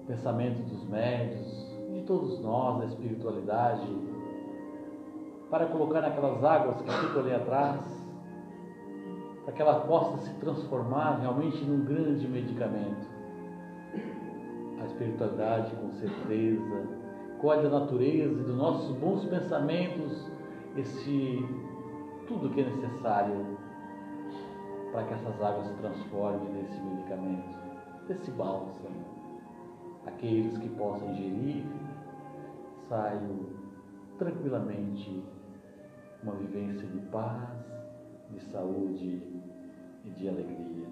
o 0.00 0.04
pensamento 0.08 0.68
dos 0.68 0.84
médios, 0.88 1.78
de 1.92 2.02
todos 2.02 2.40
nós, 2.40 2.80
da 2.80 2.86
espiritualidade, 2.86 4.09
para 5.50 5.66
colocar 5.66 6.00
naquelas 6.00 6.42
águas 6.44 6.80
que 6.80 6.90
ficam 6.90 7.22
ali 7.22 7.34
atrás, 7.34 7.80
para 9.44 9.52
que 9.52 9.60
ela 9.60 9.80
possa 9.80 10.18
se 10.18 10.32
transformar 10.34 11.18
realmente 11.20 11.64
num 11.64 11.84
grande 11.84 12.28
medicamento. 12.28 13.08
A 14.80 14.86
espiritualidade, 14.86 15.74
com 15.74 15.92
certeza, 15.94 16.86
colhe 17.40 17.62
da 17.62 17.80
natureza 17.80 18.32
e 18.32 18.44
dos 18.44 18.56
nossos 18.56 18.96
bons 18.96 19.24
pensamentos 19.24 20.30
esse 20.76 21.44
tudo 22.28 22.50
que 22.50 22.60
é 22.60 22.64
necessário 22.64 23.58
para 24.92 25.02
que 25.04 25.14
essas 25.14 25.42
águas 25.42 25.66
se 25.66 25.74
transformem 25.74 26.52
nesse 26.52 26.80
medicamento, 26.80 27.48
nesse 28.08 28.30
bálsamo. 28.30 29.04
Aqueles 30.06 30.56
que 30.58 30.68
possam 30.70 31.10
ingerir 31.10 31.64
saiam 32.88 33.60
tranquilamente 34.18 35.22
uma 36.22 36.34
vivência 36.34 36.86
de 36.86 36.98
paz, 37.06 37.48
de 38.30 38.40
saúde 38.40 39.22
e 40.04 40.10
de 40.10 40.28
alegria. 40.28 40.88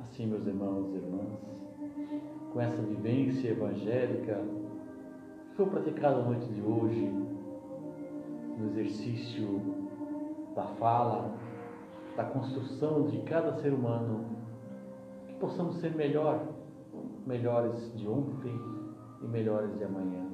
Assim, 0.00 0.26
meus 0.26 0.46
irmãos 0.46 0.92
e 0.92 0.96
irmãs, 0.96 1.38
com 2.52 2.60
essa 2.60 2.82
vivência 2.82 3.48
evangélica 3.48 4.44
que 5.50 5.56
foi 5.56 5.66
praticada 5.66 6.16
a 6.16 6.22
noite 6.22 6.46
de 6.52 6.62
hoje, 6.62 7.10
no 8.58 8.66
exercício 8.70 9.60
da 10.54 10.64
fala, 10.64 11.34
da 12.16 12.24
construção 12.24 13.06
de 13.06 13.22
cada 13.22 13.54
ser 13.54 13.72
humano, 13.72 14.41
possamos 15.42 15.74
ser 15.78 15.92
melhor, 15.96 16.54
melhores 17.26 17.92
de 17.96 18.06
ontem 18.06 18.56
e 19.20 19.26
melhores 19.26 19.76
de 19.76 19.82
amanhã, 19.82 20.24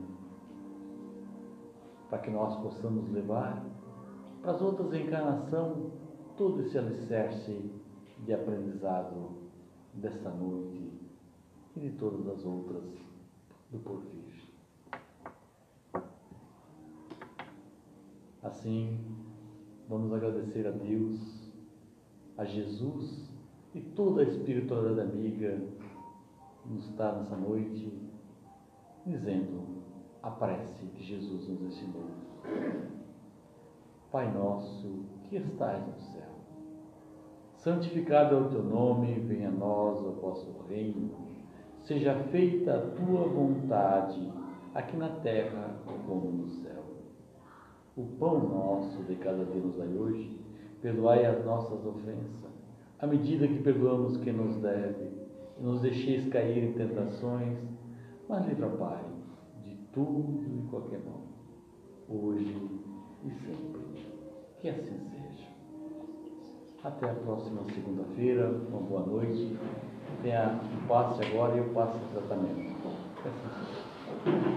para 2.10 2.18
que 2.18 2.30
nós 2.30 2.54
possamos 2.60 3.10
levar 3.10 3.64
para 4.42 4.52
as 4.52 4.60
outras 4.60 4.92
encarnações 4.92 5.94
todo 6.36 6.60
esse 6.60 6.76
alicerce 6.76 7.72
de 8.18 8.34
aprendizado 8.34 9.30
desta 9.94 10.28
noite 10.28 10.92
e 11.74 11.80
de 11.80 11.90
todas 11.92 12.28
as 12.28 12.44
outras 12.44 12.84
do 13.70 13.78
porvir. 13.78 14.28
Assim, 18.42 19.00
vamos 19.88 20.12
agradecer 20.12 20.66
a 20.66 20.70
Deus, 20.70 21.50
a 22.36 22.44
Jesus 22.44 23.37
e 23.74 23.80
toda 23.80 24.22
a 24.22 24.24
espiritualidade 24.24 25.00
amiga 25.00 25.60
nos 26.64 26.88
está 26.88 27.12
nessa 27.12 27.36
noite, 27.36 27.92
dizendo 29.04 29.82
a 30.22 30.30
prece 30.30 30.86
que 30.86 31.04
Jesus 31.04 31.48
nos 31.48 31.62
ensinou. 31.62 32.08
Pai 34.10 34.32
nosso 34.32 35.04
que 35.24 35.36
estais 35.36 35.86
no 35.86 35.98
céu, 36.00 36.28
santificado 37.56 38.34
é 38.34 38.40
o 38.40 38.48
teu 38.48 38.62
nome, 38.62 39.20
venha 39.20 39.48
a 39.48 39.52
nós 39.52 40.00
o 40.00 40.12
vosso 40.12 40.64
reino, 40.68 41.10
seja 41.82 42.14
feita 42.30 42.74
a 42.74 42.90
tua 42.90 43.28
vontade, 43.28 44.32
aqui 44.74 44.96
na 44.96 45.08
terra 45.20 45.76
como 46.06 46.30
no 46.30 46.48
céu. 46.48 46.84
O 47.96 48.06
pão 48.18 48.48
nosso 48.48 49.02
de 49.04 49.16
cada 49.16 49.44
dia 49.44 49.60
nos 49.60 49.76
dai 49.76 49.88
hoje, 49.88 50.40
perdoai 50.80 51.26
as 51.26 51.44
nossas 51.44 51.84
ofensas, 51.84 52.57
à 53.00 53.06
medida 53.06 53.46
que 53.46 53.62
perdoamos 53.62 54.16
quem 54.18 54.32
nos 54.32 54.56
deve, 54.56 55.08
e 55.58 55.62
nos 55.62 55.80
deixeis 55.80 56.28
cair 56.28 56.64
em 56.64 56.72
tentações, 56.72 57.58
mas 58.28 58.46
livra, 58.46 58.68
Pai, 58.68 59.04
de 59.62 59.76
tudo 59.92 60.44
e 60.46 60.68
qualquer 60.68 61.00
mal, 61.04 61.22
hoje 62.08 62.56
e 63.24 63.30
sempre. 63.30 64.04
Que 64.60 64.68
assim 64.68 64.98
seja. 65.10 65.48
Até 66.82 67.10
a 67.10 67.14
próxima 67.14 67.62
segunda-feira, 67.72 68.50
uma 68.68 68.80
boa 68.80 69.06
noite. 69.06 69.56
Tenha 70.22 70.60
um 70.62 70.86
passe 70.88 71.24
agora 71.24 71.56
e 71.56 71.60
o 71.60 71.72
passe 71.72 71.98
de 71.98 72.06
tratamento. 72.08 72.74
Que 73.22 73.28
assim 73.28 73.48
seja. 73.64 74.48